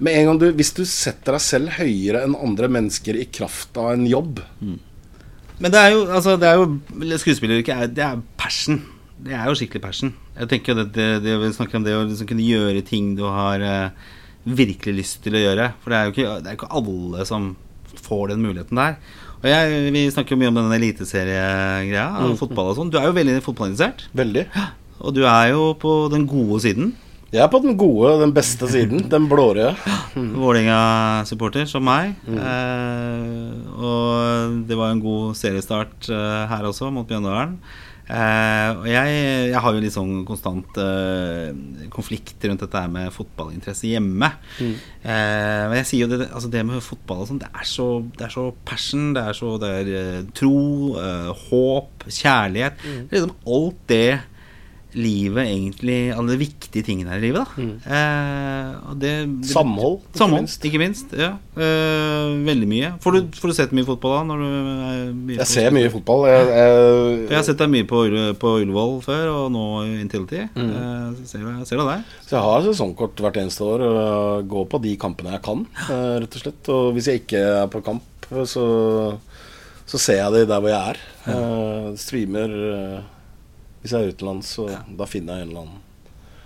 [0.03, 3.79] Med en gang du Hvis du setter deg selv høyere enn andre mennesker i kraft
[3.79, 8.23] av en jobb Men det er jo, altså, det er jo skuespilleryrket er, det er
[8.39, 8.81] passion.
[9.21, 10.13] Det er jo skikkelig passion.
[10.35, 13.13] Jeg tenker jo det, det, det Vi snakker om det å liksom kunne gjøre ting
[13.19, 14.09] du har eh,
[14.45, 15.71] virkelig lyst til å gjøre.
[15.83, 17.51] For det er jo ikke, det er ikke alle som
[18.01, 18.97] får den muligheten der.
[19.41, 22.91] Og jeg, Vi snakker jo mye om denne eliteseriegreia og fotball og sånn.
[22.93, 24.05] Du er jo veldig fotballinteressert.
[24.17, 24.45] Veldig.
[25.01, 26.91] Og du er jo på den gode siden.
[27.31, 29.05] Jeg er på den gode, den beste siden.
[29.13, 29.71] Den blårøde.
[30.15, 32.17] Vålerenga-supporter som meg.
[32.27, 37.55] Eh, og det var en god seriestart eh, her også, mot Bjørndalen.
[38.11, 39.11] Eh, og jeg,
[39.53, 41.53] jeg har jo litt sånn konstant eh,
[41.93, 44.27] konflikt rundt dette her med fotballinteresse hjemme.
[44.59, 48.25] Eh, men jeg sier jo det, altså det med fotball og sånn, det, så- det
[48.27, 50.53] er så passion, det er så det er tro,
[51.47, 52.83] håp, kjærlighet.
[52.83, 54.03] Det er liksom alt det
[54.97, 57.65] livet egentlig Alle de viktige tingene her i livet, da.
[57.95, 59.11] Eh, og det,
[59.41, 60.65] det Samhold, ikke Samhold, minst.
[60.67, 61.13] ikke minst.
[61.17, 61.29] Ja.
[61.55, 62.89] Eh, veldig mye.
[63.03, 64.21] Får du, får du sett mye fotball da?
[64.31, 66.25] Når du mye Jeg ser mye fotball.
[66.31, 68.01] Jeg, jeg, Jeg har sett deg mye på,
[68.41, 69.93] på Ullevål før, og nå i
[70.55, 70.71] Mm.
[70.71, 72.03] Eh, ser, du- ser der?
[72.25, 76.19] Så jeg har sesongkort hvert eneste år og går på de kampene jeg kan, eh,
[76.25, 76.69] rett og slett.
[76.75, 78.03] Og hvis jeg ikke er på kamp,
[78.47, 78.65] så,
[79.87, 81.01] så ser jeg det der hvor jeg er.
[81.31, 83.01] Eh, streamer eh,
[83.81, 85.79] Hvis jeg er utenlands, så da finner jeg en eller annen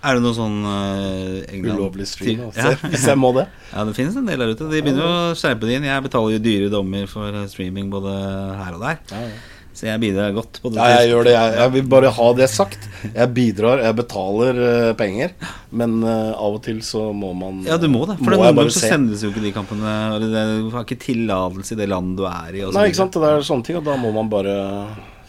[0.06, 2.46] Er det noe sånn uh, England ulovlig stream.
[2.46, 2.92] Altså, Ja.
[2.92, 3.48] Hvis jeg må det.
[3.74, 4.70] ja, det finnes en del der ute.
[4.70, 5.88] De begynner jo å skjerpe det inn.
[5.88, 8.14] Jeg betaler jo dyre dommer for eh, streaming både
[8.60, 9.28] her og der.
[9.76, 10.80] Så jeg bidrar godt på det.
[10.80, 11.32] Ja, jeg gjør det.
[11.34, 12.86] Jeg, jeg vil bare ha det sagt.
[13.10, 15.34] Jeg bidrar, jeg betaler uh, penger.
[15.68, 18.16] Men uh, av og til så må man Ja, du må det.
[18.22, 18.92] For må noen ganger så se.
[18.94, 22.24] sendes jo ikke de kampene eller det, Du har ikke tillatelse i det landet du
[22.30, 22.64] er i.
[22.72, 23.20] Nei, ikke sant.
[23.20, 24.56] Det er sånne ting, og da må man bare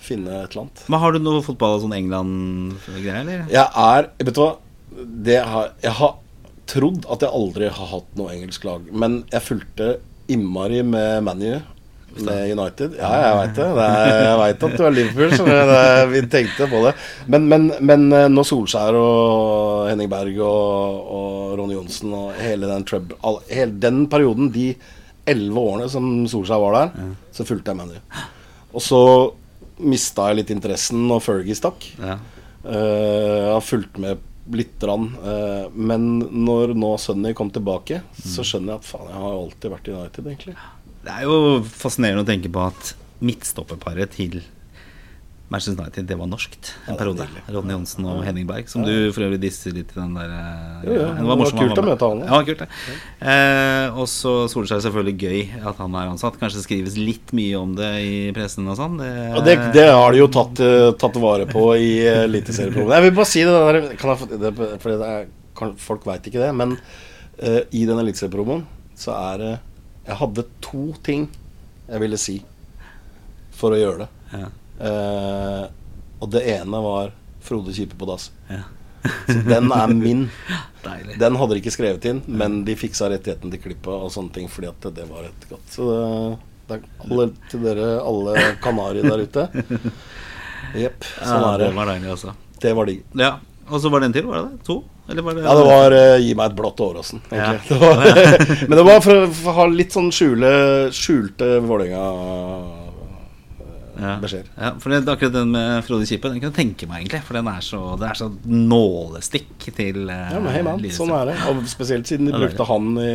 [0.08, 0.86] finne et eller annet.
[0.88, 3.46] Men har du noe fotball og sånn England-greier, eller?
[3.54, 4.54] Jeg er Vet du hva?
[5.28, 6.16] Det har, jeg har
[6.68, 8.86] trodd at jeg aldri har hatt noe engelsk lag.
[8.92, 9.98] Men jeg fulgte
[10.32, 11.58] innmari med ManU.
[12.18, 12.96] Med United.
[12.98, 13.66] Ja, jeg veit det.
[13.78, 16.94] det er, jeg veit at du er Liverpool, så det, det, vi tenkte på det.
[17.30, 22.70] Men, men, men eh, når Solskjær og Henning Berg og, og Ronny Johnsen og hele
[22.72, 24.72] den, trouble, all, hele den perioden, de
[25.30, 28.26] elleve årene som Solskjær var der, så fulgte jeg ManU.
[28.74, 29.04] Og så
[29.80, 31.86] mista jeg litt interessen når Fergie stakk.
[32.00, 32.18] Ja.
[32.64, 35.10] Eh, jeg har fulgt med lite grann.
[35.24, 39.74] eh, men når nå Sunny kom tilbake, så skjønner jeg at faen, jeg har alltid
[39.74, 40.56] vært i United, egentlig.
[41.08, 44.42] Det er jo fascinerende å tenke på at midtstopperparet til
[45.48, 47.26] Manchester United, det var norskt en Ja, er periode.
[47.48, 50.82] Ronny Johnsen og Henning Berg, som du for øvrig disser litt i den der eh,
[50.84, 52.28] Jo, ja, det var morsom, kult å møte han, ja.
[52.28, 52.98] Det var kult, det.
[53.32, 56.36] Eh, og så Solskjær selvfølgelig gøy at han er ansatt.
[56.42, 59.00] Kanskje skrives litt mye om det i pressen og sånn.
[59.00, 62.98] Det, ja, det, det har de jo tatt, eh, tatt vare på i uh, Eliteserieprogrammet.
[62.98, 66.28] Jeg vil bare si det der kan jeg, det, For det er, kan, folk veit
[66.28, 66.52] ikke det.
[66.60, 68.68] Men uh, i den eliteseriepromoen
[69.00, 69.56] så er det
[70.10, 71.30] Jeg hadde to ting
[71.88, 72.42] jeg ville si
[73.56, 74.14] for å gjøre det.
[74.36, 74.50] ja,
[74.80, 75.64] Eh,
[76.22, 77.12] og det ene var
[77.46, 78.32] Frode Kipe på dass.
[78.52, 78.64] ja.
[79.28, 80.26] Så den er min.
[80.84, 81.16] Deilig.
[81.22, 84.50] Den hadde de ikke skrevet inn, men de fiksa rettigheten til klippet og sånne ting
[84.52, 85.64] fordi at det var et godt.
[85.72, 85.96] Så det,
[86.68, 89.46] Det er alle, til dere, alle kanari der ute.
[90.84, 91.06] Jepp.
[91.22, 91.76] Sånn er det det.
[91.78, 92.34] var deilig, altså.
[92.60, 93.06] Det var digg.
[93.22, 93.32] Ja.
[93.70, 94.60] Og så var det en til, var det det?
[94.68, 94.78] To?
[95.08, 97.54] Eller var det Ja, det var uh, Gi meg et blått Åråsen, Ja.
[98.68, 100.52] Men det var for, å- ha litt sånn skjule,
[100.96, 102.77] skjulte Vålerenga-beskjeder.
[104.00, 104.16] Ja.
[104.22, 107.22] ja, for det, akkurat den med Frode Kippe Den kan jeg tenke meg, egentlig.
[107.26, 111.14] For den er så, det er så nålestikk til uh, Ja, men hei mann, sånn
[111.18, 111.38] er det.
[111.52, 113.12] Og spesielt siden de Ja, brukte han i,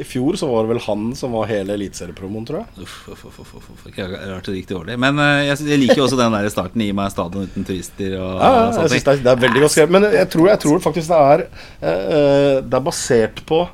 [0.00, 2.86] i fjor, så var det vel han som var hele eliteseriepromoen, tror jeg.
[2.86, 3.86] Uff, uff, uff, uff, uff.
[3.90, 4.98] Ikke rart det gikk dårlig.
[5.04, 6.84] Men uh, jeg, jeg liker jo også den der starten.
[6.84, 9.64] Gi meg stadion uten turister og Ja, ja, jeg synes det, er, det er veldig
[9.66, 9.96] godt skrevet.
[9.98, 13.64] Men jeg tror, jeg tror faktisk det er uh, Det er basert på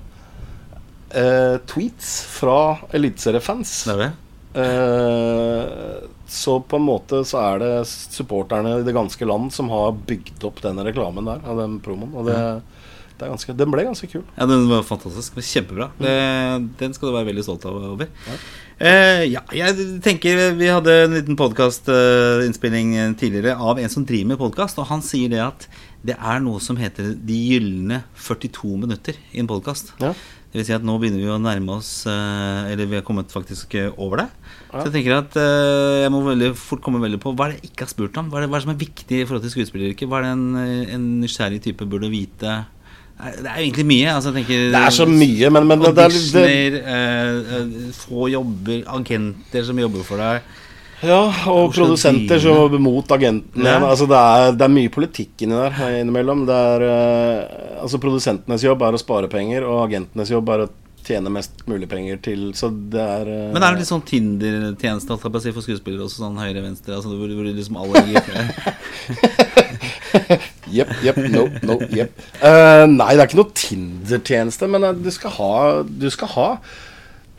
[1.10, 2.58] tweets fra
[2.94, 3.70] eliteseriefans.
[3.82, 4.10] Det er det?
[4.54, 9.96] Eh, så på en måte så er det supporterne i det ganske land som har
[10.06, 12.12] bygd opp denne reklamen der, av den promoen.
[12.14, 12.38] Og det,
[13.18, 14.22] det er ganske, den ble ganske kul.
[14.36, 15.34] Ja, den var fantastisk.
[15.34, 15.88] Den var Kjempebra.
[15.98, 16.14] Det,
[16.80, 18.08] den skal du være veldig stolt av over.
[18.80, 24.40] Eh, ja, jeg tenker Vi hadde en liten podkastinnspilling tidligere av en som driver med
[24.40, 25.66] podkast, og han sier det at
[26.06, 29.92] det er noe som heter de gylne 42 minutter i en podkast.
[30.00, 30.14] Ja.
[30.50, 33.30] Det vil si at nå begynner vi å nærme oss eh, Eller vi har kommet
[33.30, 34.26] faktisk eh, over det.
[34.72, 34.80] Ja.
[34.80, 37.60] Så jeg tenker at eh, jeg må veldig fort komme veldig på hva er det
[37.60, 38.32] jeg ikke har spurt om.
[38.32, 40.10] Hva er det, hva er det som er viktig i forhold til skuespilleryrket?
[40.10, 40.44] Hva er det en,
[40.98, 42.58] en nysgjerrig type burde vite?
[43.20, 44.08] Det er egentlig mye.
[44.14, 48.28] Altså, jeg tenker, Det er så mye, men, men det, det, det, Auditioner, eh, få
[48.32, 50.56] jobber, agenter som jobber for deg.
[51.00, 53.72] Ja, og Oslo produsenter som jobber mot agentene.
[53.78, 56.44] Altså, det, er, det er mye politikk inni der eh, innimellom.
[56.48, 60.70] Det er, eh, altså, produsentenes jobb er å spare penger, og agentenes jobb er å
[61.06, 65.16] tjene mest mulig penger til Så det er eh, Men er det litt sånn Tinder-tjeneste
[65.16, 66.98] si, for skuespillere også, sånn høyre-venstre?
[66.98, 68.04] Altså, hvor, hvor liksom alle
[70.70, 72.12] Jepp, jepp, no, no, jepp.
[72.42, 75.54] Uh, nei, det er ikke noe Tinder-tjeneste, men uh, du skal ha
[75.86, 76.48] Du skal ha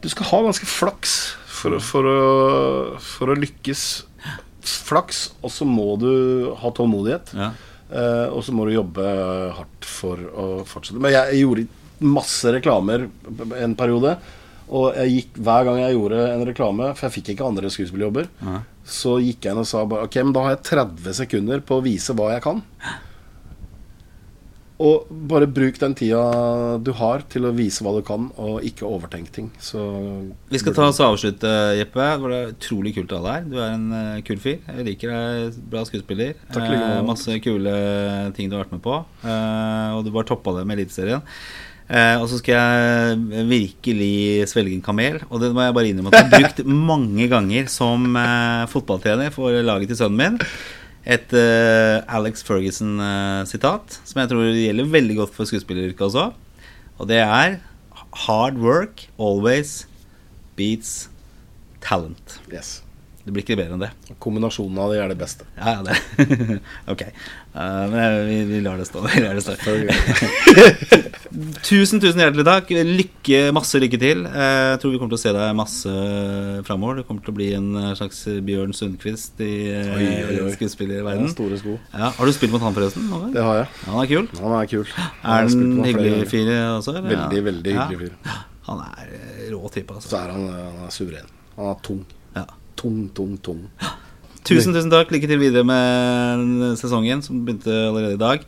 [0.01, 1.20] Du skal ha ganske flaks
[1.62, 3.84] for, for, å, for å lykkes.
[4.62, 6.12] Flaks, og så må du
[6.62, 7.32] ha tålmodighet.
[7.38, 7.51] Ja.
[7.91, 9.03] Uh, og så må du jobbe
[9.57, 11.01] hardt for å fortsette.
[11.01, 11.66] Men jeg gjorde
[12.01, 13.07] masse reklamer
[13.62, 14.16] en periode.
[14.72, 18.30] Og jeg gikk, hver gang jeg gjorde en reklame, for jeg fikk ikke andre skuespillerjobber,
[18.45, 18.62] Ja.
[18.88, 21.82] så gikk jeg inn og sa bare Ok, men da har jeg 30 sekunder på
[21.82, 22.62] å vise hva jeg kan.
[24.82, 26.22] Og bare bruk den tida
[26.82, 29.50] du har til å vise hva du kan, og ikke overtenk ting.
[29.62, 29.82] Så
[30.50, 32.02] Vi skal ta oss og avslutte, Jeppe.
[32.02, 33.50] Det var utrolig kult å ha deg her.
[33.52, 34.62] Du er en eh, kul fyr.
[34.66, 35.60] Jeg liker deg.
[35.72, 36.34] Bra skuespiller.
[36.50, 36.70] Takk.
[36.72, 37.76] Eh, masse kule
[38.38, 39.02] ting du har vært med på.
[39.22, 41.22] Eh, og du bare toppa det med Eliteserien.
[41.92, 45.22] Eh, og så skal jeg virkelig svelge en kamel.
[45.30, 46.62] Og det må jeg bare innrømme at jeg har brukt
[46.92, 50.40] mange ganger som eh, fotballtrener for laget til sønnen min.
[51.12, 56.30] Et uh, Alex Ferguson-sitat som jeg tror gjelder veldig godt for skuespilleryrket også.
[57.01, 57.59] Og det er
[58.28, 59.88] Hard work always
[60.59, 61.09] beats
[61.82, 62.39] talent.
[62.51, 62.82] yes.
[63.22, 63.92] Det blir ikke bedre enn det.
[64.24, 65.46] Kombinasjonen av de er det beste.
[65.58, 65.96] Ja, ja, det.
[66.94, 67.02] ok.
[67.54, 69.04] Uh, men vi, vi lar det stå.
[69.14, 69.54] Vi lar det stå.
[71.68, 72.72] tusen, tusen hjertelig takk.
[72.88, 74.24] Lykke, masse lykke til.
[74.26, 75.94] Eh, Jeg tror vi kommer til å se deg masse
[76.68, 77.02] framover.
[77.02, 80.54] Du kommer til å bli en eh, slags Bjørn Sundquist i Oi, oi, oi.
[80.56, 81.30] skuespillerverden.
[81.36, 81.76] Store sko.
[81.94, 83.06] Ja, har du spilt mot han, forresten?
[83.12, 83.34] noen?
[83.36, 83.70] Det har jeg.
[83.84, 84.32] Ja, han er kul.
[84.42, 84.88] Han er kul.
[84.98, 86.96] Er han med hyggelig fyr også?
[86.98, 87.12] eller?
[87.14, 88.40] Veldig, veldig hyggelig fyr.
[88.72, 89.14] Han er
[89.52, 90.16] rå type, altså.
[90.16, 91.32] Så er han, han er suveren.
[91.58, 92.02] Han er tung.
[92.80, 93.66] Tung, tung, tung.
[94.48, 95.12] Tusen, tusen takk.
[95.14, 98.46] Lykke til videre med sesongen, som begynte allerede i dag.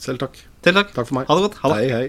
[0.00, 0.38] Selv takk.
[0.64, 0.94] Selv takk.
[0.96, 1.28] Takk for meg.
[1.28, 1.58] Ha det godt.
[1.62, 1.80] Ha det.
[1.82, 2.06] Hei, hei.